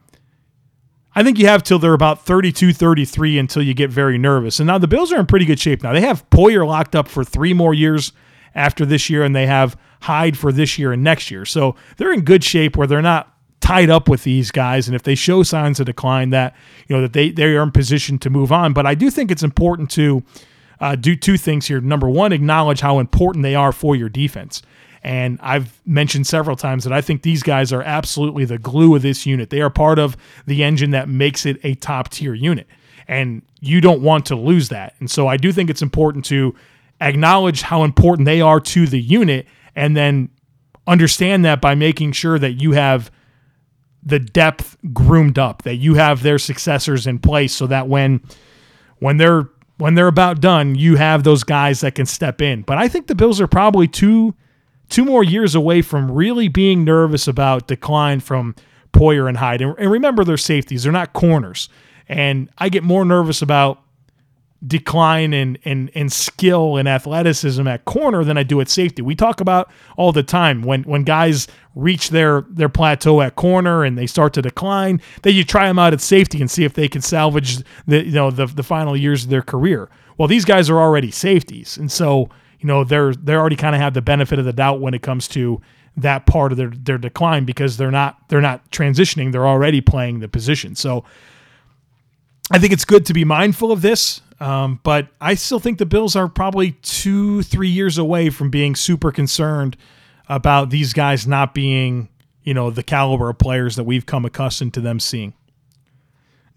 I 1.19 1.23
think 1.23 1.37
you 1.37 1.47
have 1.47 1.63
till 1.63 1.79
they're 1.79 1.93
about 1.93 2.25
32, 2.25 2.71
33 2.71 3.39
until 3.39 3.61
you 3.61 3.73
get 3.73 3.89
very 3.89 4.17
nervous. 4.17 4.61
And 4.61 4.67
now 4.67 4.77
the 4.77 4.87
Bills 4.87 5.11
are 5.11 5.19
in 5.19 5.25
pretty 5.25 5.43
good 5.43 5.59
shape 5.59 5.83
now. 5.83 5.91
They 5.91 5.99
have 5.99 6.27
Poyer 6.29 6.65
locked 6.65 6.95
up 6.95 7.09
for 7.09 7.25
three 7.25 7.53
more 7.53 7.73
years 7.73 8.13
after 8.55 8.85
this 8.85 9.09
year, 9.09 9.23
and 9.23 9.35
they 9.35 9.45
have 9.45 9.77
Hyde 10.03 10.37
for 10.37 10.53
this 10.53 10.79
year 10.79 10.93
and 10.93 11.03
next 11.03 11.29
year. 11.29 11.43
So 11.43 11.75
they're 11.97 12.13
in 12.13 12.21
good 12.21 12.41
shape 12.41 12.77
where 12.77 12.87
they're 12.87 13.01
not 13.01 13.35
tied 13.59 13.89
up 13.89 14.07
with 14.07 14.23
these 14.23 14.49
guys 14.49 14.87
and 14.87 14.95
if 14.95 15.03
they 15.03 15.13
show 15.13 15.43
signs 15.43 15.81
of 15.81 15.85
decline 15.85 16.29
that 16.29 16.55
you 16.87 16.95
know 16.95 17.01
that 17.01 17.11
they 17.11 17.29
they 17.29 17.43
are 17.43 17.61
in 17.61 17.71
position 17.71 18.17
to 18.17 18.29
move 18.29 18.53
on 18.53 18.71
but 18.71 18.85
i 18.85 18.95
do 18.95 19.11
think 19.11 19.29
it's 19.29 19.43
important 19.43 19.91
to 19.91 20.23
uh, 20.79 20.95
do 20.95 21.13
two 21.13 21.35
things 21.37 21.67
here 21.67 21.81
number 21.81 22.09
one 22.09 22.31
acknowledge 22.31 22.79
how 22.79 22.99
important 22.99 23.43
they 23.43 23.55
are 23.55 23.73
for 23.73 23.97
your 23.97 24.07
defense 24.07 24.61
and 25.03 25.39
I've 25.41 25.79
mentioned 25.85 26.27
several 26.27 26.55
times 26.55 26.83
that 26.83 26.93
I 26.93 27.01
think 27.01 27.21
these 27.21 27.43
guys 27.43 27.71
are 27.71 27.81
absolutely 27.81 28.45
the 28.45 28.57
glue 28.57 28.95
of 28.95 29.01
this 29.01 29.25
unit. 29.25 29.49
They 29.49 29.61
are 29.61 29.69
part 29.69 29.99
of 29.99 30.17
the 30.45 30.63
engine 30.63 30.91
that 30.91 31.07
makes 31.07 31.45
it 31.45 31.59
a 31.63 31.75
top 31.75 32.09
tier 32.09 32.33
unit. 32.33 32.67
And 33.07 33.41
you 33.59 33.81
don't 33.81 34.01
want 34.01 34.25
to 34.27 34.35
lose 34.35 34.69
that. 34.69 34.95
And 34.99 35.09
so 35.09 35.27
I 35.27 35.37
do 35.37 35.51
think 35.51 35.69
it's 35.69 35.81
important 35.81 36.25
to 36.25 36.53
acknowledge 37.01 37.61
how 37.61 37.83
important 37.83 38.25
they 38.25 38.41
are 38.41 38.59
to 38.59 38.85
the 38.85 38.99
unit 39.01 39.47
and 39.75 39.95
then 39.95 40.29
understand 40.85 41.45
that 41.45 41.61
by 41.61 41.75
making 41.75 42.11
sure 42.11 42.37
that 42.37 42.53
you 42.53 42.73
have 42.73 43.09
the 44.03 44.19
depth 44.19 44.77
groomed 44.93 45.39
up, 45.39 45.63
that 45.63 45.75
you 45.75 45.95
have 45.95 46.23
their 46.23 46.37
successors 46.37 47.07
in 47.07 47.19
place 47.19 47.53
so 47.53 47.67
that 47.67 47.87
when 47.87 48.21
when 48.99 49.17
they're 49.17 49.49
when 49.77 49.95
they're 49.95 50.07
about 50.07 50.41
done, 50.41 50.75
you 50.75 50.97
have 50.97 51.23
those 51.23 51.43
guys 51.43 51.81
that 51.81 51.95
can 51.95 52.05
step 52.05 52.41
in. 52.41 52.63
But 52.63 52.77
I 52.77 52.89
think 52.89 53.07
the 53.07 53.15
Bills 53.15 53.39
are 53.39 53.47
probably 53.47 53.87
two 53.87 54.35
two 54.89 55.05
more 55.05 55.23
years 55.23 55.55
away 55.55 55.81
from 55.81 56.11
really 56.11 56.47
being 56.47 56.83
nervous 56.83 57.27
about 57.27 57.67
decline 57.67 58.19
from 58.19 58.55
Poyer 58.91 59.27
and 59.27 59.37
Hyde. 59.37 59.61
And, 59.61 59.75
and 59.77 59.91
remember 59.91 60.23
their 60.23 60.37
safeties, 60.37 60.83
they're 60.83 60.91
not 60.91 61.13
corners. 61.13 61.69
And 62.07 62.49
I 62.57 62.69
get 62.69 62.83
more 62.83 63.05
nervous 63.05 63.41
about 63.41 63.83
decline 64.65 65.33
in, 65.33 65.55
in, 65.63 65.87
in 65.89 66.09
skill 66.09 66.75
and 66.75 66.87
athleticism 66.87 67.65
at 67.67 67.85
corner 67.85 68.23
than 68.23 68.37
I 68.37 68.43
do 68.43 68.59
at 68.59 68.67
safety. 68.67 69.01
We 69.01 69.15
talk 69.15 69.39
about 69.39 69.71
all 69.95 70.11
the 70.11 70.23
time 70.23 70.63
when 70.63 70.83
when 70.83 71.03
guys 71.03 71.47
reach 71.75 72.09
their 72.09 72.41
their 72.49 72.67
plateau 72.67 73.21
at 73.21 73.35
corner 73.35 73.83
and 73.83 73.97
they 73.97 74.07
start 74.07 74.33
to 74.33 74.41
decline, 74.41 75.01
then 75.21 75.33
you 75.33 75.45
try 75.45 75.67
them 75.67 75.79
out 75.79 75.93
at 75.93 76.01
safety 76.01 76.41
and 76.41 76.51
see 76.51 76.65
if 76.65 76.73
they 76.73 76.89
can 76.89 77.01
salvage 77.01 77.63
the 77.87 78.03
you 78.03 78.11
know 78.11 78.31
the, 78.31 78.47
the 78.47 78.63
final 78.63 78.97
years 78.97 79.23
of 79.23 79.29
their 79.29 79.41
career. 79.41 79.89
Well, 80.17 80.27
these 80.27 80.43
guys 80.43 80.69
are 80.69 80.79
already 80.79 81.11
safeties. 81.11 81.77
And 81.77 81.89
so, 81.89 82.29
you 82.59 82.67
know, 82.67 82.83
they're 82.83 83.13
they 83.13 83.33
already 83.35 83.55
kind 83.55 83.75
of 83.75 83.81
have 83.81 83.93
the 83.93 84.01
benefit 84.01 84.39
of 84.39 84.45
the 84.45 84.53
doubt 84.53 84.81
when 84.81 84.93
it 84.93 85.01
comes 85.01 85.27
to 85.29 85.61
that 85.97 86.25
part 86.25 86.51
of 86.51 86.57
their, 86.57 86.69
their 86.69 86.97
decline 86.97 87.45
because 87.45 87.77
they're 87.77 87.91
not 87.91 88.27
they're 88.29 88.41
not 88.41 88.69
transitioning, 88.71 89.31
they're 89.31 89.47
already 89.47 89.81
playing 89.81 90.19
the 90.19 90.27
position. 90.27 90.75
So 90.75 91.03
I 92.51 92.59
think 92.59 92.73
it's 92.73 92.85
good 92.85 93.05
to 93.05 93.13
be 93.13 93.23
mindful 93.23 93.71
of 93.71 93.81
this, 93.81 94.21
um, 94.39 94.79
but 94.83 95.09
I 95.21 95.35
still 95.35 95.59
think 95.59 95.77
the 95.77 95.85
Bills 95.85 96.15
are 96.15 96.27
probably 96.27 96.71
two, 96.81 97.43
three 97.43 97.69
years 97.69 97.97
away 97.97 98.29
from 98.29 98.49
being 98.49 98.75
super 98.75 99.11
concerned 99.11 99.77
about 100.27 100.69
these 100.69 100.93
guys 100.93 101.27
not 101.27 101.53
being, 101.53 102.09
you 102.43 102.53
know, 102.53 102.71
the 102.71 102.83
caliber 102.83 103.29
of 103.29 103.37
players 103.37 103.75
that 103.75 103.83
we've 103.83 104.05
come 104.05 104.25
accustomed 104.25 104.73
to 104.75 104.81
them 104.81 104.99
seeing. 104.99 105.33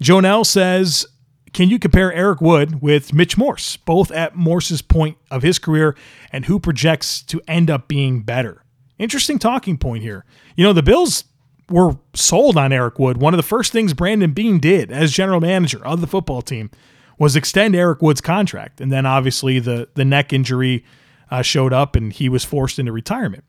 Jonell 0.00 0.46
says, 0.46 1.06
can 1.52 1.68
you 1.68 1.78
compare 1.78 2.12
Eric 2.12 2.40
Wood 2.40 2.80
with 2.80 3.12
Mitch 3.12 3.36
Morse, 3.36 3.76
both 3.76 4.10
at 4.10 4.34
Morse's 4.34 4.82
point 4.82 5.18
of 5.30 5.42
his 5.42 5.58
career 5.58 5.94
and 6.30 6.46
who 6.46 6.58
projects 6.58 7.22
to 7.22 7.40
end 7.46 7.70
up 7.70 7.88
being 7.88 8.22
better? 8.22 8.64
Interesting 8.98 9.38
talking 9.38 9.76
point 9.76 10.02
here. 10.02 10.24
You 10.56 10.64
know, 10.64 10.72
the 10.72 10.82
Bills 10.82 11.24
were 11.68 11.96
sold 12.14 12.56
on 12.56 12.72
Eric 12.72 12.98
Wood, 12.98 13.18
one 13.18 13.34
of 13.34 13.38
the 13.38 13.42
first 13.42 13.72
things 13.72 13.94
Brandon 13.94 14.32
Beane 14.32 14.58
did 14.58 14.90
as 14.90 15.12
general 15.12 15.40
manager 15.40 15.84
of 15.84 16.00
the 16.00 16.06
football 16.06 16.42
team 16.42 16.70
was 17.18 17.36
extend 17.36 17.74
Eric 17.74 18.02
Wood's 18.02 18.20
contract. 18.20 18.80
And 18.80 18.90
then 18.90 19.06
obviously 19.06 19.58
the 19.58 19.88
the 19.94 20.04
neck 20.04 20.32
injury 20.32 20.84
uh, 21.30 21.42
showed 21.42 21.72
up 21.72 21.96
and 21.96 22.12
he 22.12 22.28
was 22.28 22.44
forced 22.44 22.78
into 22.78 22.92
retirement. 22.92 23.44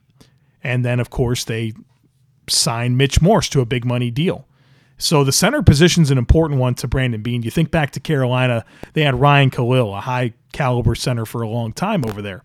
And 0.63 0.85
then 0.85 0.99
of 0.99 1.09
course 1.09 1.43
they 1.43 1.73
signed 2.47 2.97
Mitch 2.97 3.21
Morse 3.21 3.49
to 3.49 3.61
a 3.61 3.65
big 3.65 3.85
money 3.85 4.11
deal. 4.11 4.47
So 4.97 5.23
the 5.23 5.31
center 5.31 5.61
position 5.61 6.03
is 6.03 6.11
an 6.11 6.17
important 6.17 6.59
one 6.59 6.75
to 6.75 6.87
Brandon 6.87 7.21
Beane. 7.21 7.43
You 7.43 7.51
think 7.51 7.71
back 7.71 7.91
to 7.91 7.99
Carolina, 7.99 8.65
they 8.93 9.03
had 9.03 9.19
Ryan 9.19 9.49
Kalil, 9.49 9.93
a 9.93 10.01
high 10.01 10.33
caliber 10.51 10.95
center 10.95 11.25
for 11.25 11.41
a 11.41 11.49
long 11.49 11.73
time 11.73 12.05
over 12.05 12.21
there. 12.21 12.43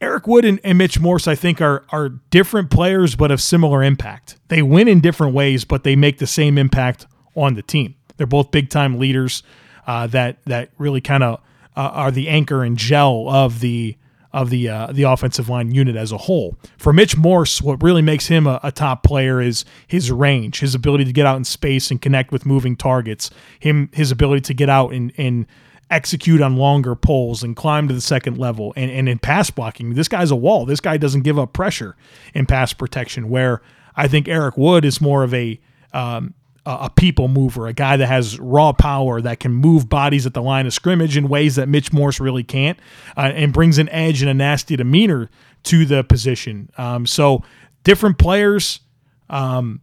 Eric 0.00 0.26
Wood 0.26 0.44
and, 0.44 0.60
and, 0.62 0.76
Mitch 0.76 1.00
Morse, 1.00 1.26
I 1.26 1.34
think, 1.34 1.60
are 1.60 1.84
are 1.88 2.10
different 2.30 2.70
players 2.70 3.16
but 3.16 3.30
of 3.30 3.40
similar 3.40 3.82
impact. 3.82 4.36
They 4.48 4.60
win 4.60 4.86
in 4.86 5.00
different 5.00 5.34
ways, 5.34 5.64
but 5.64 5.82
they 5.82 5.96
make 5.96 6.18
the 6.18 6.26
same 6.26 6.58
impact 6.58 7.06
on 7.34 7.54
the 7.54 7.62
team. 7.62 7.94
They're 8.16 8.26
both 8.26 8.50
big 8.50 8.68
time 8.68 8.98
leaders 8.98 9.42
uh, 9.86 10.06
that 10.08 10.44
that 10.44 10.70
really 10.78 11.00
kind 11.00 11.22
of 11.22 11.40
uh, 11.76 11.90
are 11.92 12.10
the 12.10 12.28
anchor 12.28 12.62
and 12.62 12.76
gel 12.76 13.28
of 13.28 13.60
the 13.60 13.96
of 14.34 14.50
the 14.50 14.68
uh, 14.68 14.88
the 14.92 15.04
offensive 15.04 15.48
line 15.48 15.70
unit 15.70 15.94
as 15.94 16.10
a 16.10 16.18
whole. 16.18 16.58
For 16.76 16.92
Mitch 16.92 17.16
Morse, 17.16 17.62
what 17.62 17.82
really 17.82 18.02
makes 18.02 18.26
him 18.26 18.48
a, 18.48 18.58
a, 18.64 18.72
top 18.72 19.04
player 19.04 19.40
is 19.40 19.64
his 19.86 20.10
range, 20.10 20.58
his 20.58 20.74
ability 20.74 21.04
to 21.04 21.12
get 21.12 21.24
out 21.24 21.36
in 21.36 21.44
space 21.44 21.90
and 21.90 22.02
connect 22.02 22.32
with 22.32 22.44
moving 22.44 22.74
targets, 22.74 23.30
him 23.60 23.88
his 23.92 24.10
ability 24.10 24.40
to 24.42 24.54
get 24.54 24.68
out 24.68 24.92
and 24.92 25.12
and 25.16 25.46
execute 25.88 26.40
on 26.40 26.56
longer 26.56 26.96
poles 26.96 27.44
and 27.44 27.54
climb 27.54 27.86
to 27.86 27.94
the 27.94 28.00
second 28.00 28.36
level. 28.36 28.72
And, 28.74 28.90
and 28.90 29.08
in 29.08 29.20
pass 29.20 29.50
blocking, 29.50 29.94
this 29.94 30.08
guy's 30.08 30.32
a 30.32 30.36
wall. 30.36 30.66
This 30.66 30.80
guy 30.80 30.96
doesn't 30.96 31.22
give 31.22 31.38
up 31.38 31.52
pressure 31.52 31.94
in 32.34 32.44
pass 32.44 32.72
protection, 32.72 33.30
where 33.30 33.62
I 33.94 34.08
think 34.08 34.26
Eric 34.26 34.56
Wood 34.56 34.84
is 34.84 35.00
more 35.00 35.22
of 35.22 35.32
a 35.32 35.60
um, 35.92 36.34
a 36.66 36.90
people 36.90 37.28
mover, 37.28 37.66
a 37.66 37.72
guy 37.72 37.96
that 37.96 38.06
has 38.06 38.38
raw 38.38 38.72
power 38.72 39.20
that 39.20 39.38
can 39.38 39.52
move 39.52 39.88
bodies 39.88 40.24
at 40.24 40.32
the 40.32 40.42
line 40.42 40.66
of 40.66 40.72
scrimmage 40.72 41.16
in 41.16 41.28
ways 41.28 41.56
that 41.56 41.68
Mitch 41.68 41.92
Morse 41.92 42.20
really 42.20 42.42
can't, 42.42 42.78
uh, 43.16 43.32
and 43.34 43.52
brings 43.52 43.76
an 43.78 43.88
edge 43.90 44.22
and 44.22 44.30
a 44.30 44.34
nasty 44.34 44.74
demeanor 44.76 45.30
to 45.64 45.84
the 45.84 46.02
position. 46.04 46.70
Um, 46.78 47.04
so 47.06 47.42
different 47.82 48.18
players, 48.18 48.80
um, 49.28 49.82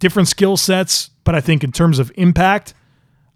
different 0.00 0.28
skill 0.28 0.56
sets, 0.56 1.10
but 1.22 1.36
I 1.36 1.40
think 1.40 1.62
in 1.62 1.70
terms 1.70 2.00
of 2.00 2.10
impact, 2.16 2.74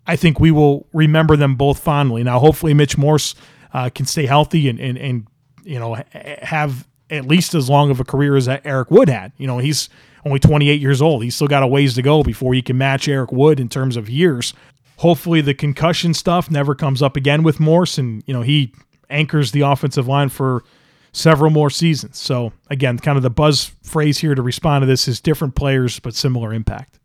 I 0.06 0.16
think 0.16 0.40
we 0.40 0.50
will 0.50 0.86
remember 0.92 1.36
them 1.36 1.54
both 1.54 1.78
fondly. 1.78 2.24
Now, 2.24 2.38
hopefully, 2.38 2.74
Mitch 2.74 2.98
Morse 2.98 3.34
uh, 3.72 3.90
can 3.90 4.06
stay 4.06 4.26
healthy 4.26 4.68
and, 4.68 4.78
and 4.80 4.96
and 4.98 5.26
you 5.64 5.78
know 5.78 5.96
have 6.14 6.86
at 7.10 7.24
least 7.26 7.54
as 7.54 7.68
long 7.68 7.90
of 7.90 8.00
a 8.00 8.04
career 8.04 8.36
as 8.36 8.48
Eric 8.48 8.90
Wood 8.90 9.08
had. 9.08 9.32
You 9.36 9.46
know, 9.46 9.58
he's 9.58 9.88
only 10.26 10.40
28 10.40 10.80
years 10.80 11.00
old. 11.00 11.22
He's 11.22 11.36
still 11.36 11.46
got 11.46 11.62
a 11.62 11.66
ways 11.66 11.94
to 11.94 12.02
go 12.02 12.22
before 12.22 12.52
he 12.52 12.60
can 12.60 12.76
match 12.76 13.06
Eric 13.08 13.30
Wood 13.30 13.60
in 13.60 13.68
terms 13.68 13.96
of 13.96 14.10
years. 14.10 14.52
Hopefully, 14.98 15.40
the 15.40 15.54
concussion 15.54 16.12
stuff 16.12 16.50
never 16.50 16.74
comes 16.74 17.00
up 17.00 17.16
again 17.16 17.42
with 17.42 17.60
Morse, 17.60 17.96
and 17.96 18.24
you 18.26 18.34
know 18.34 18.42
he 18.42 18.72
anchors 19.08 19.52
the 19.52 19.60
offensive 19.60 20.08
line 20.08 20.28
for 20.28 20.64
several 21.12 21.50
more 21.50 21.70
seasons. 21.70 22.18
So 22.18 22.52
again, 22.68 22.98
kind 22.98 23.16
of 23.16 23.22
the 23.22 23.30
buzz 23.30 23.72
phrase 23.82 24.18
here 24.18 24.34
to 24.34 24.42
respond 24.42 24.82
to 24.82 24.86
this 24.86 25.06
is 25.06 25.20
different 25.20 25.54
players 25.54 26.00
but 26.00 26.14
similar 26.14 26.52
impact. 26.52 26.98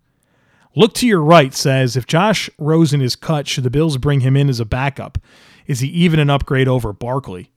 Look 0.75 0.93
to 0.95 1.07
your 1.07 1.21
right 1.21 1.53
says 1.53 1.95
if 1.95 2.07
Josh 2.07 2.49
Rosen 2.57 3.01
is 3.01 3.15
cut, 3.15 3.47
should 3.47 3.63
the 3.63 3.69
Bills 3.69 3.97
bring 3.97 4.21
him 4.21 4.35
in 4.35 4.49
as 4.49 4.59
a 4.59 4.65
backup? 4.65 5.17
Is 5.67 5.81
he 5.81 5.89
even 5.89 6.19
an 6.19 6.29
upgrade 6.29 6.67
over 6.67 6.91
Barkley? 6.91 7.50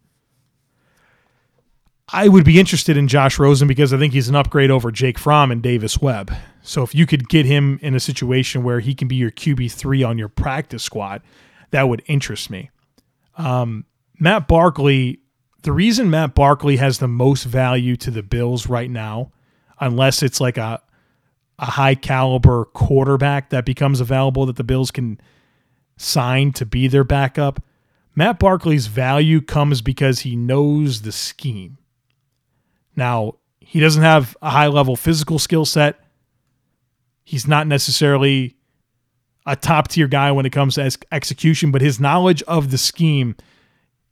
I 2.12 2.28
would 2.28 2.44
be 2.44 2.60
interested 2.60 2.96
in 2.96 3.08
Josh 3.08 3.38
Rosen 3.38 3.66
because 3.66 3.92
I 3.92 3.98
think 3.98 4.12
he's 4.12 4.28
an 4.28 4.36
upgrade 4.36 4.70
over 4.70 4.90
Jake 4.92 5.18
Fromm 5.18 5.50
and 5.50 5.62
Davis 5.62 6.00
Webb. 6.00 6.32
So 6.62 6.82
if 6.82 6.94
you 6.94 7.06
could 7.06 7.28
get 7.28 7.46
him 7.46 7.78
in 7.82 7.94
a 7.94 8.00
situation 8.00 8.62
where 8.62 8.80
he 8.80 8.94
can 8.94 9.08
be 9.08 9.16
your 9.16 9.30
QB3 9.30 10.06
on 10.06 10.18
your 10.18 10.28
practice 10.28 10.82
squad, 10.82 11.22
that 11.70 11.88
would 11.88 12.02
interest 12.06 12.50
me. 12.50 12.70
Um, 13.36 13.86
Matt 14.18 14.46
Barkley, 14.46 15.20
the 15.62 15.72
reason 15.72 16.10
Matt 16.10 16.34
Barkley 16.34 16.76
has 16.76 16.98
the 16.98 17.08
most 17.08 17.44
value 17.44 17.96
to 17.96 18.10
the 18.10 18.22
Bills 18.22 18.68
right 18.68 18.90
now, 18.90 19.32
unless 19.80 20.22
it's 20.22 20.40
like 20.40 20.58
a 20.58 20.82
a 21.58 21.66
high 21.66 21.94
caliber 21.94 22.64
quarterback 22.64 23.50
that 23.50 23.64
becomes 23.64 24.00
available 24.00 24.46
that 24.46 24.56
the 24.56 24.64
Bills 24.64 24.90
can 24.90 25.20
sign 25.96 26.52
to 26.52 26.66
be 26.66 26.88
their 26.88 27.04
backup. 27.04 27.62
Matt 28.16 28.38
Barkley's 28.38 28.88
value 28.88 29.40
comes 29.40 29.80
because 29.80 30.20
he 30.20 30.36
knows 30.36 31.02
the 31.02 31.12
scheme. 31.12 31.78
Now, 32.96 33.36
he 33.60 33.80
doesn't 33.80 34.02
have 34.02 34.36
a 34.42 34.50
high 34.50 34.68
level 34.68 34.96
physical 34.96 35.38
skill 35.38 35.64
set. 35.64 36.00
He's 37.24 37.46
not 37.46 37.66
necessarily 37.66 38.56
a 39.46 39.56
top 39.56 39.88
tier 39.88 40.08
guy 40.08 40.32
when 40.32 40.46
it 40.46 40.52
comes 40.52 40.76
to 40.76 40.98
execution, 41.12 41.70
but 41.70 41.82
his 41.82 42.00
knowledge 42.00 42.42
of 42.44 42.70
the 42.70 42.78
scheme 42.78 43.36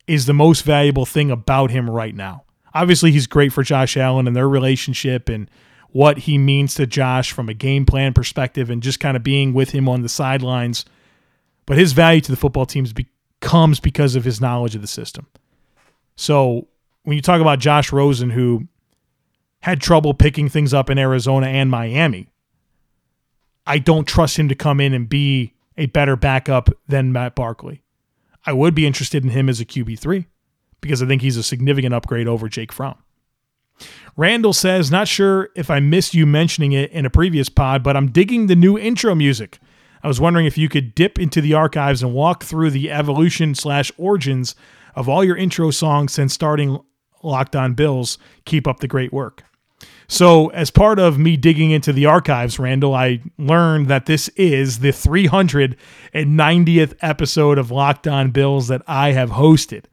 is 0.07 0.27
the 0.27 0.35
most 0.35 0.63
valuable 0.63 1.07
thing 1.07 1.31
about 1.31 1.71
him 1.71 1.89
right 1.89 2.15
now. 2.15 2.45
Obviously, 2.75 3.13
he's 3.13 3.27
great 3.27 3.53
for 3.53 3.63
Josh 3.63 3.97
Allen 3.97 4.27
and 4.27 4.35
their 4.35 4.49
relationship 4.49 5.29
and 5.29 5.51
what 5.91 6.19
he 6.19 6.39
means 6.39 6.75
to 6.75 6.87
Josh 6.87 7.33
from 7.33 7.49
a 7.49 7.55
game 7.55 7.85
plan 7.85 8.15
perspective 8.15 8.71
and 8.71 8.83
just 8.83 8.99
kind 8.99 9.17
of 9.17 9.23
being 9.23 9.53
with 9.53 9.71
him 9.71 9.89
on 9.89 10.03
the 10.03 10.09
sidelines. 10.09 10.85
But 11.67 11.77
his 11.77 11.93
value 11.93 12.23
to 12.23 12.33
the 12.33 12.37
football 12.37 12.67
teams 12.67 12.93
becomes 12.93 13.79
because 13.79 14.17
of 14.17 14.25
his 14.25 14.41
knowledge 14.41 14.75
of 14.75 14.81
the 14.81 14.89
system. 14.89 15.27
So 16.17 16.69
when 17.05 17.17
you 17.17 17.23
talk 17.23 17.41
about 17.41 17.59
Josh 17.59 17.93
Rosen, 17.93 18.31
who 18.31 18.69
had 19.61 19.81
trouble 19.81 20.15
picking 20.15 20.49
things 20.49 20.75
up 20.75 20.91
in 20.91 20.99
Arizona 20.99 21.47
and 21.47 21.71
Miami, 21.71 22.29
I 23.67 23.79
don't 23.79 24.07
trust 24.07 24.39
him 24.39 24.49
to 24.49 24.55
come 24.55 24.81
in 24.81 24.93
and 24.93 25.09
be 25.09 25.55
a 25.77 25.87
better 25.87 26.17
backup 26.17 26.69
than 26.89 27.13
Matt 27.13 27.35
Barkley. 27.35 27.83
I 28.45 28.53
would 28.53 28.75
be 28.75 28.87
interested 28.87 29.23
in 29.23 29.31
him 29.31 29.49
as 29.49 29.61
a 29.61 29.65
QB3 29.65 30.27
because 30.81 31.03
I 31.03 31.07
think 31.07 31.23
he's 31.23 31.37
a 31.37 31.43
significant 31.43 31.95
upgrade 31.95 32.27
over 32.27 32.49
Jake 32.49 32.73
Fromm. 32.73 32.99
Randall 34.17 34.53
says, 34.53 34.91
Not 34.91 35.09
sure 35.09 35.51
if 35.55 35.71
I 35.71 35.81
missed 35.81 36.15
you 36.15 36.27
mentioning 36.27 36.73
it 36.73 36.91
in 36.91 37.07
a 37.07 37.11
previous 37.11 37.49
pod, 37.49 37.83
but 37.83 37.97
I'm 37.97 38.11
digging 38.11 38.47
the 38.47 38.57
new 38.57 38.77
intro 38.77 39.15
music. 39.15 39.59
I 40.03 40.09
was 40.09 40.21
wondering 40.21 40.47
if 40.47 40.59
you 40.59 40.69
could 40.69 40.95
dip 40.95 41.19
into 41.19 41.41
the 41.41 41.55
archives 41.55 42.03
and 42.03 42.13
walk 42.13 42.43
through 42.43 42.71
the 42.71 42.91
evolution 42.91 43.55
slash 43.55 43.93
origins 43.97 44.57
of 44.95 45.09
all 45.09 45.25
your 45.25 45.37
intro 45.37 45.71
songs 45.71 46.13
since 46.13 46.35
starting 46.35 46.81
Locked 47.23 47.57
On 47.57 47.75
Bills. 47.75 48.19
Keep 48.45 48.67
up 48.67 48.81
the 48.81 48.89
great 48.89 49.13
work. 49.13 49.45
So, 50.09 50.49
as 50.49 50.71
part 50.71 50.99
of 50.99 51.19
me 51.19 51.39
digging 51.39 51.71
into 51.71 51.91
the 51.93 52.07
archives, 52.07 52.59
Randall, 52.59 52.95
I 52.95 53.21
learned 53.39 53.89
that 53.89 54.07
this 54.07 54.29
is 54.31 54.79
the 54.81 54.89
390th 54.91 56.95
episode 57.01 57.59
of 57.59 57.71
Locked 57.71 58.07
On 58.07 58.31
Bills 58.31 58.69
that 58.69 58.83
I 58.87 59.13
have 59.13 59.31
hosted. 59.31 59.85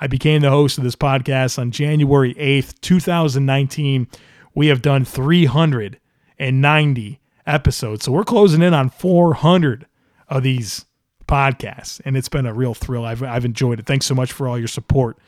I 0.00 0.08
became 0.08 0.42
the 0.42 0.50
host 0.50 0.78
of 0.78 0.84
this 0.84 0.96
podcast 0.96 1.58
on 1.58 1.70
January 1.70 2.34
8th, 2.34 2.80
2019. 2.80 4.08
We 4.54 4.66
have 4.66 4.82
done 4.82 5.04
390 5.04 7.20
episodes. 7.46 8.04
So, 8.04 8.12
we're 8.12 8.24
closing 8.24 8.62
in 8.62 8.74
on 8.74 8.90
400 8.90 9.86
of 10.28 10.42
these 10.42 10.84
podcasts, 11.28 12.00
and 12.04 12.16
it's 12.16 12.28
been 12.28 12.46
a 12.46 12.54
real 12.54 12.74
thrill. 12.74 13.04
I've, 13.04 13.22
I've 13.22 13.44
enjoyed 13.44 13.78
it. 13.78 13.86
Thanks 13.86 14.06
so 14.06 14.16
much 14.16 14.32
for 14.32 14.48
all 14.48 14.58
your 14.58 14.66
support. 14.66 15.18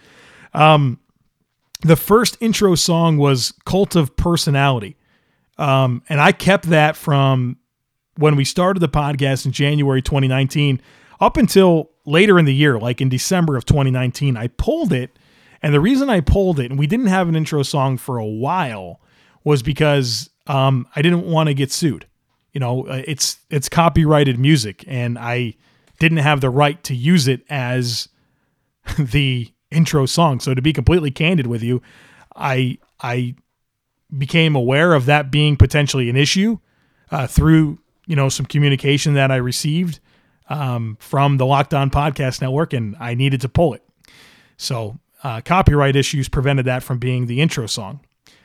Um, 0.55 0.99
the 1.81 1.97
first 1.97 2.37
intro 2.41 2.75
song 2.75 3.17
was 3.17 3.53
Cult 3.65 3.97
of 3.97 4.17
Personality. 4.17 4.97
Um, 5.59 6.03
and 6.09 6.21
I 6.21 6.33
kept 6.33 6.71
that 6.71 6.97
from 6.97 7.59
when 8.17 8.37
we 8.37 8.45
started 8.45 8.81
the 8.81 8.89
podcast 8.89 9.47
in 9.47 9.53
January 9.53 10.03
2019 10.03 10.81
up 11.21 11.37
until 11.37 11.91
later 12.05 12.39
in 12.39 12.45
the 12.45 12.55
year, 12.55 12.79
like 12.79 13.01
in 13.01 13.09
December 13.09 13.57
of 13.57 13.65
2019. 13.65 14.37
I 14.37 14.49
pulled 14.49 14.93
it. 14.93 15.19
And 15.63 15.75
the 15.75 15.81
reason 15.81 16.09
I 16.09 16.21
pulled 16.21 16.59
it, 16.59 16.71
and 16.71 16.79
we 16.79 16.87
didn't 16.87 17.07
have 17.07 17.29
an 17.29 17.37
intro 17.37 17.63
song 17.63 17.99
for 17.99 18.17
a 18.17 18.25
while, 18.25 19.01
was 19.45 19.63
because 19.63 20.31
um, 20.47 20.87
I 20.97 21.03
didn't 21.03 21.27
want 21.27 21.49
to 21.49 21.55
get 21.55 21.71
sued. 21.71 22.07
You 22.53 22.61
know, 22.61 22.87
uh, 22.87 23.03
it's 23.07 23.39
it's 23.51 23.69
copyrighted 23.69 24.39
music, 24.39 24.85
and 24.89 25.19
I 25.19 25.55
didn't 25.99 26.19
have 26.19 26.41
the 26.41 26.51
right 26.51 26.83
to 26.85 26.95
use 26.95 27.29
it 27.29 27.45
as 27.49 28.09
the 28.99 29.53
intro 29.71 30.07
song. 30.07 30.41
So 30.41 30.55
to 30.55 30.63
be 30.63 30.73
completely 30.73 31.11
candid 31.11 31.47
with 31.47 31.63
you, 31.63 31.83
I 32.37 32.79
I 33.01 33.35
became 34.17 34.55
aware 34.55 34.95
of 34.95 35.07
that 35.07 35.31
being 35.31 35.57
potentially 35.57 36.11
an 36.11 36.17
issue 36.17 36.59
uh, 37.11 37.27
through 37.27 37.79
you 38.07 38.17
know 38.17 38.29
some 38.29 38.47
communication 38.47 39.15
that 39.15 39.31
I 39.31 39.37
received 39.37 40.01
um, 40.49 40.97
from 41.01 41.37
the 41.37 41.47
Locked 41.47 41.75
On 41.75 41.91
Podcast 41.91 42.41
Network, 42.41 42.73
and 42.73 42.97
I 42.99 43.15
needed 43.15 43.41
to 43.43 43.49
pull 43.49 43.75
it. 43.75 43.83
So 44.57 44.99
uh, 45.23 45.41
copyright 45.43 45.97
issues 45.97 46.29
prevented 46.29 46.67
that 46.67 46.83
from 46.83 46.99
being 46.99 47.27
the 47.27 47.41
intro 47.41 47.67
song. 47.67 48.01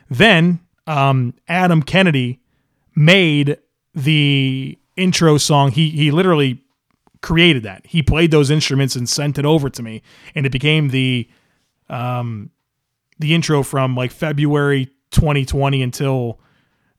Then 0.08 0.60
um, 0.86 1.34
Adam 1.48 1.82
Kennedy 1.82 2.40
made 2.94 3.58
the 3.94 4.78
intro 4.96 5.38
song. 5.38 5.72
He 5.72 5.90
he 5.90 6.10
literally 6.10 6.62
created 7.26 7.64
that. 7.64 7.84
He 7.84 8.04
played 8.04 8.30
those 8.30 8.52
instruments 8.52 8.94
and 8.94 9.08
sent 9.08 9.36
it 9.36 9.44
over 9.44 9.68
to 9.68 9.82
me, 9.82 10.00
and 10.36 10.46
it 10.46 10.52
became 10.52 10.90
the 10.90 11.28
um, 11.88 12.52
the 13.18 13.34
intro 13.34 13.64
from 13.64 13.96
like 13.96 14.12
February 14.12 14.86
2020 15.10 15.82
until 15.82 16.38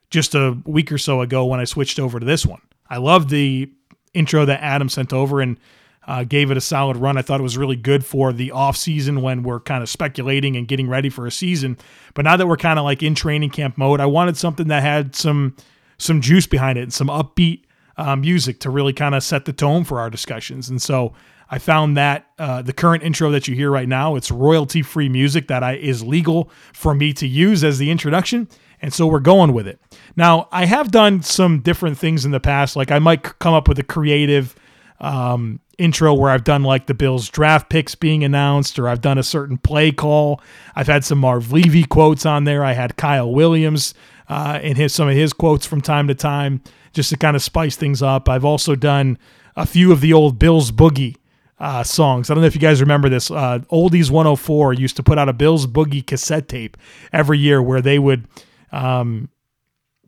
just 0.09 0.35
a 0.35 0.57
week 0.65 0.91
or 0.91 0.97
so 0.97 1.21
ago 1.21 1.45
when 1.45 1.61
I 1.61 1.63
switched 1.63 1.97
over 1.97 2.19
to 2.19 2.25
this 2.25 2.45
one. 2.45 2.59
I 2.89 2.97
love 2.97 3.29
the 3.29 3.71
intro 4.13 4.43
that 4.43 4.61
Adam 4.61 4.89
sent 4.89 5.13
over 5.13 5.39
and 5.39 5.57
uh, 6.05 6.25
gave 6.25 6.51
it 6.51 6.57
a 6.57 6.61
solid 6.61 6.97
run. 6.97 7.17
I 7.17 7.21
thought 7.21 7.39
it 7.39 7.43
was 7.43 7.57
really 7.57 7.77
good 7.77 8.03
for 8.05 8.33
the 8.33 8.51
off 8.51 8.75
season 8.75 9.21
when 9.21 9.43
we're 9.43 9.61
kind 9.61 9.81
of 9.81 9.87
speculating 9.87 10.57
and 10.57 10.67
getting 10.67 10.89
ready 10.89 11.07
for 11.09 11.25
a 11.25 11.31
season. 11.31 11.77
But 12.15 12.25
now 12.25 12.35
that 12.35 12.47
we're 12.47 12.57
kind 12.57 12.77
of 12.77 12.83
like 12.83 13.01
in 13.01 13.15
training 13.15 13.51
camp 13.51 13.77
mode, 13.77 14.01
I 14.01 14.07
wanted 14.07 14.35
something 14.35 14.67
that 14.67 14.83
had 14.83 15.15
some 15.15 15.55
some 15.97 16.19
juice 16.19 16.47
behind 16.47 16.77
it 16.77 16.81
and 16.81 16.93
some 16.93 17.07
upbeat 17.07 17.63
uh, 17.97 18.15
music 18.15 18.59
to 18.61 18.69
really 18.69 18.93
kind 18.93 19.15
of 19.15 19.23
set 19.23 19.45
the 19.45 19.53
tone 19.53 19.83
for 19.83 19.99
our 19.99 20.09
discussions. 20.09 20.69
And 20.69 20.81
so 20.81 21.13
I 21.49 21.59
found 21.59 21.97
that 21.97 22.27
uh, 22.37 22.61
the 22.61 22.73
current 22.73 23.03
intro 23.03 23.31
that 23.31 23.47
you 23.47 23.55
hear 23.55 23.71
right 23.71 23.87
now, 23.87 24.15
it's 24.15 24.29
royalty 24.31 24.81
free 24.81 25.09
music 25.09 25.47
that 25.47 25.63
I 25.63 25.75
is 25.75 26.03
legal 26.03 26.51
for 26.73 26.93
me 26.93 27.13
to 27.13 27.27
use 27.27 27.63
as 27.63 27.77
the 27.77 27.89
introduction. 27.89 28.47
And 28.81 28.93
so 28.93 29.07
we're 29.07 29.19
going 29.19 29.53
with 29.53 29.67
it. 29.67 29.79
Now, 30.15 30.47
I 30.51 30.65
have 30.65 30.91
done 30.91 31.23
some 31.23 31.59
different 31.61 31.97
things 31.97 32.25
in 32.25 32.31
the 32.31 32.39
past. 32.39 32.75
Like 32.75 32.91
I 32.91 32.99
might 32.99 33.39
come 33.39 33.53
up 33.53 33.67
with 33.67 33.79
a 33.79 33.83
creative 33.83 34.55
um, 34.99 35.59
intro 35.77 36.13
where 36.13 36.29
I've 36.29 36.43
done 36.43 36.63
like 36.63 36.87
the 36.87 36.93
Bills 36.93 37.29
draft 37.29 37.69
picks 37.69 37.95
being 37.95 38.23
announced, 38.23 38.77
or 38.77 38.87
I've 38.87 39.01
done 39.01 39.17
a 39.17 39.23
certain 39.23 39.57
play 39.57 39.91
call. 39.91 40.41
I've 40.75 40.87
had 40.87 41.05
some 41.05 41.19
Marv 41.19 41.51
Levy 41.51 41.85
quotes 41.85 42.25
on 42.25 42.43
there. 42.43 42.63
I 42.63 42.73
had 42.73 42.97
Kyle 42.97 43.31
Williams 43.31 43.93
uh, 44.29 44.59
in 44.61 44.75
his 44.75 44.93
some 44.93 45.07
of 45.07 45.15
his 45.15 45.33
quotes 45.33 45.65
from 45.65 45.81
time 45.81 46.07
to 46.07 46.15
time 46.15 46.61
just 46.93 47.09
to 47.09 47.17
kind 47.17 47.35
of 47.35 47.41
spice 47.41 47.75
things 47.75 48.01
up. 48.01 48.29
I've 48.29 48.45
also 48.45 48.75
done 48.75 49.17
a 49.55 49.65
few 49.65 49.91
of 49.91 50.01
the 50.01 50.13
old 50.13 50.39
Bills 50.39 50.71
Boogie 50.71 51.15
uh, 51.59 51.83
songs. 51.83 52.29
I 52.29 52.33
don't 52.33 52.41
know 52.41 52.47
if 52.47 52.55
you 52.55 52.61
guys 52.61 52.81
remember 52.81 53.09
this. 53.09 53.31
Uh, 53.31 53.59
Oldies 53.71 54.11
104 54.11 54.73
used 54.73 54.95
to 54.97 55.03
put 55.03 55.17
out 55.17 55.29
a 55.29 55.33
Bills 55.33 55.65
Boogie 55.65 56.05
cassette 56.05 56.47
tape 56.47 56.77
every 57.11 57.39
year 57.39 57.61
where 57.61 57.81
they 57.81 57.99
would 57.99 58.27
um, 58.71 59.29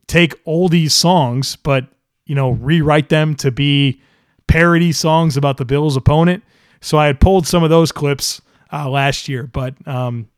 take 0.07 0.43
oldies 0.45 0.91
songs, 0.91 1.55
but 1.55 1.87
you 2.25 2.35
know 2.35 2.51
rewrite 2.51 3.09
them 3.09 3.35
to 3.35 3.51
be 3.51 4.01
parody 4.47 4.91
songs 4.91 5.37
about 5.37 5.57
the 5.57 5.65
Bills' 5.65 5.95
opponent. 5.95 6.43
So 6.81 6.97
I 6.97 7.07
had 7.07 7.19
pulled 7.19 7.47
some 7.47 7.63
of 7.63 7.69
those 7.69 7.91
clips 7.91 8.41
uh, 8.71 8.89
last 8.89 9.27
year, 9.27 9.43
but 9.43 9.75
um, 9.87 10.29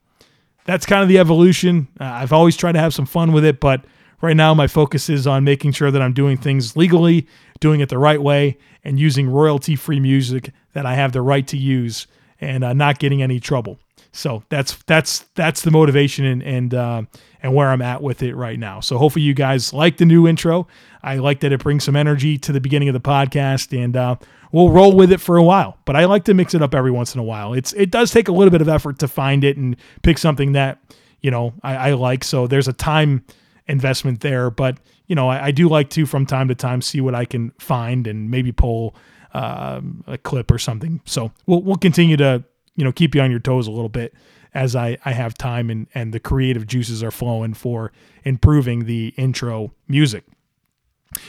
that's 0.65 0.86
kind 0.86 1.04
of 1.04 1.10
the 1.10 1.19
evolution. 1.19 1.88
Uh, 1.99 2.06
I've 2.06 2.34
always 2.34 2.56
tried 2.56 2.73
to 2.73 2.80
have 2.80 2.93
some 2.93 3.06
fun 3.06 3.32
with 3.32 3.45
it, 3.45 3.60
but 3.60 3.84
Right 4.21 4.38
now, 4.38 4.53
my 4.53 4.67
focus 4.67 5.10
is 5.10 5.25
on 5.25 5.43
making 5.43 5.71
sure 5.71 5.89
that 5.89 6.01
I'm 6.01 6.13
doing 6.13 6.38
things 6.38 6.75
legally, 6.75 7.27
doing 7.60 7.79
it 7.79 7.89
the 7.89 7.97
right 7.97 8.21
way, 8.21 8.57
and 8.84 8.99
using 8.99 9.29
royalty 9.29 9.75
free 9.75 9.99
music 9.99 10.51
that 10.73 10.86
I 10.86 10.93
have 10.93 11.12
the 11.12 11.21
right 11.21 11.47
to 11.47 11.57
use 11.57 12.07
and 12.39 12.63
uh, 12.63 12.73
not 12.73 12.99
getting 12.99 13.21
any 13.21 13.39
trouble. 13.39 13.79
So 14.12 14.43
that's 14.49 14.75
that's 14.88 15.19
that's 15.36 15.62
the 15.62 15.71
motivation 15.71 16.25
and 16.25 16.43
and 16.43 16.73
uh, 16.73 17.01
and 17.41 17.55
where 17.55 17.69
I'm 17.69 17.81
at 17.81 18.03
with 18.03 18.21
it 18.21 18.36
right 18.36 18.60
now. 18.60 18.79
So 18.79 18.97
hopefully 18.97 19.23
you 19.23 19.34
guys 19.34 19.73
like 19.73 19.97
the 19.97 20.05
new 20.05 20.27
intro. 20.27 20.67
I 21.01 21.15
like 21.15 21.39
that 21.39 21.51
it 21.51 21.62
brings 21.62 21.84
some 21.86 21.95
energy 21.95 22.38
to 22.39 22.51
the 22.51 22.60
beginning 22.60 22.89
of 22.89 22.93
the 22.93 22.99
podcast, 22.99 23.75
and 23.77 23.95
uh, 23.95 24.17
we'll 24.51 24.69
roll 24.69 24.95
with 24.95 25.12
it 25.12 25.21
for 25.21 25.38
a 25.38 25.43
while. 25.43 25.77
But 25.86 25.95
I 25.95 26.05
like 26.05 26.25
to 26.25 26.34
mix 26.34 26.53
it 26.53 26.62
up 26.62 26.75
every 26.75 26.91
once 26.91 27.15
in 27.15 27.19
a 27.19 27.23
while. 27.23 27.53
It's 27.53 27.73
it 27.73 27.89
does 27.89 28.12
take 28.12 28.27
a 28.27 28.34
little 28.34 28.51
bit 28.51 28.62
of 28.62 28.67
effort 28.67 28.99
to 28.99 29.07
find 29.07 29.43
it 29.43 29.57
and 29.57 29.77
pick 30.03 30.17
something 30.17 30.51
that 30.51 30.79
you 31.21 31.31
know 31.31 31.53
I, 31.63 31.75
I 31.75 31.93
like. 31.93 32.23
So 32.23 32.47
there's 32.47 32.67
a 32.67 32.73
time 32.73 33.23
investment 33.71 34.21
there. 34.21 34.51
But 34.51 34.77
you 35.07 35.15
know, 35.15 35.29
I, 35.29 35.45
I, 35.45 35.51
do 35.51 35.67
like 35.67 35.89
to 35.91 36.05
from 36.05 36.25
time 36.25 36.47
to 36.49 36.55
time 36.55 36.81
see 36.81 37.01
what 37.01 37.15
I 37.15 37.25
can 37.25 37.51
find 37.60 38.07
and 38.07 38.29
maybe 38.29 38.51
pull 38.51 38.95
uh, 39.34 39.81
a 40.07 40.17
clip 40.17 40.51
or 40.51 40.57
something. 40.57 41.01
So 41.05 41.31
we'll 41.45 41.62
we'll 41.62 41.77
continue 41.77 42.17
to 42.17 42.43
you 42.75 42.84
know 42.84 42.91
keep 42.91 43.15
you 43.15 43.21
on 43.21 43.31
your 43.31 43.39
toes 43.39 43.67
a 43.67 43.71
little 43.71 43.89
bit 43.89 44.13
as 44.53 44.75
I, 44.75 44.97
I 45.05 45.13
have 45.13 45.34
time 45.36 45.69
and, 45.69 45.88
and 45.95 46.13
the 46.13 46.19
creative 46.19 46.67
juices 46.67 47.01
are 47.03 47.12
flowing 47.12 47.53
for 47.53 47.91
improving 48.23 48.86
the 48.86 49.13
intro 49.17 49.71
music. 49.88 50.25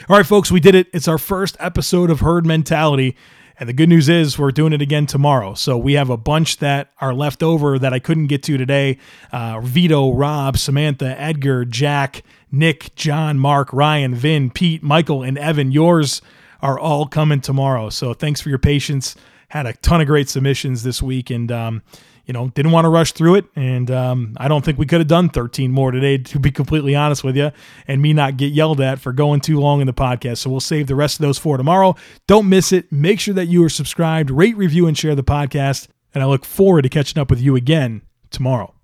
All 0.09 0.17
right, 0.17 0.27
folks, 0.27 0.51
we 0.51 0.61
did 0.61 0.75
it. 0.75 0.89
It's 0.93 1.09
our 1.09 1.19
first 1.19 1.57
episode 1.59 2.11
of 2.11 2.21
Herd 2.21 2.47
Mentality. 2.47 3.17
And 3.59 3.69
the 3.69 3.73
good 3.73 3.89
news 3.89 4.09
is 4.09 4.39
we're 4.39 4.51
doing 4.51 4.73
it 4.73 4.83
again 4.83 5.07
tomorrow. 5.07 5.55
So 5.55 5.77
we 5.77 5.93
have 5.95 6.11
a 6.11 6.17
bunch 6.17 6.59
that 6.59 6.91
are 7.01 7.15
left 7.15 7.43
over 7.43 7.79
that 7.79 7.93
I 7.93 7.99
couldn't 7.99 8.27
get 8.27 8.43
to 8.45 8.57
today. 8.57 8.99
Uh, 9.31 9.61
Vito, 9.61 10.13
Rob, 10.13 10.57
Samantha, 10.57 11.21
Edgar, 11.21 11.65
Jack, 11.65 12.23
Nick, 12.51 12.95
John, 12.95 13.39
Mark, 13.39 13.73
Ryan, 13.73 14.15
Vin, 14.15 14.51
Pete, 14.51 14.83
Michael, 14.83 15.23
and 15.23 15.39
Evan. 15.39 15.73
Yours 15.73 16.23
are 16.61 16.79
all 16.79 17.07
coming 17.07 17.41
tomorrow. 17.41 17.91
So 17.91 18.15
thanks 18.15 18.41
for 18.41 18.49
your 18.49 18.59
patience. 18.59 19.17
Had 19.49 19.67
a 19.67 19.75
ton 19.75 20.01
of 20.01 20.07
great 20.07 20.29
submissions 20.29 20.83
this 20.83 21.03
week, 21.03 21.29
and 21.29 21.53
um, 21.53 21.83
you 22.27 22.33
know, 22.33 22.49
didn't 22.49 22.73
want 22.73 22.85
to 22.85 22.89
rush 22.89 23.13
through 23.13 23.37
it. 23.37 23.45
And 23.57 23.91
um, 23.91 24.35
I 24.37 24.49
don't 24.49 24.65
think 24.65 24.79
we 24.79 24.87
could 24.87 25.01
have 25.01 25.09
done 25.09 25.29
13 25.29 25.71
more 25.73 25.91
today, 25.91 26.19
to 26.19 26.39
be 26.39 26.51
completely 26.51 26.95
honest 26.95 27.25
with 27.25 27.37
you, 27.37 27.51
and 27.89 28.01
me 28.01 28.13
not 28.13 28.37
get 28.37 28.53
yelled 28.53 28.81
at 28.81 28.99
for 28.99 29.13
going 29.13 29.41
too 29.41 29.59
long 29.59 29.81
in 29.81 29.87
the 29.87 29.93
podcast. 29.93 30.39
So 30.39 30.51
we'll 30.51 30.61
save 30.61 30.87
the 30.87 30.95
rest 30.95 31.17
of 31.17 31.23
those 31.23 31.39
for 31.39 31.57
tomorrow. 31.57 31.97
Don't 32.27 32.49
miss 32.49 32.73
it. 32.73 32.91
Make 32.93 33.21
sure 33.21 33.35
that 33.35 33.47
you 33.47 33.65
are 33.65 33.69
subscribed, 33.69 34.31
rate, 34.31 34.57
review, 34.57 34.87
and 34.87 34.97
share 34.97 35.15
the 35.15 35.25
podcast. 35.25 35.89
And 36.15 36.23
I 36.23 36.27
look 36.27 36.45
forward 36.45 36.83
to 36.83 36.89
catching 36.89 37.21
up 37.21 37.31
with 37.31 37.41
you 37.41 37.57
again 37.57 38.03
tomorrow. 38.31 38.75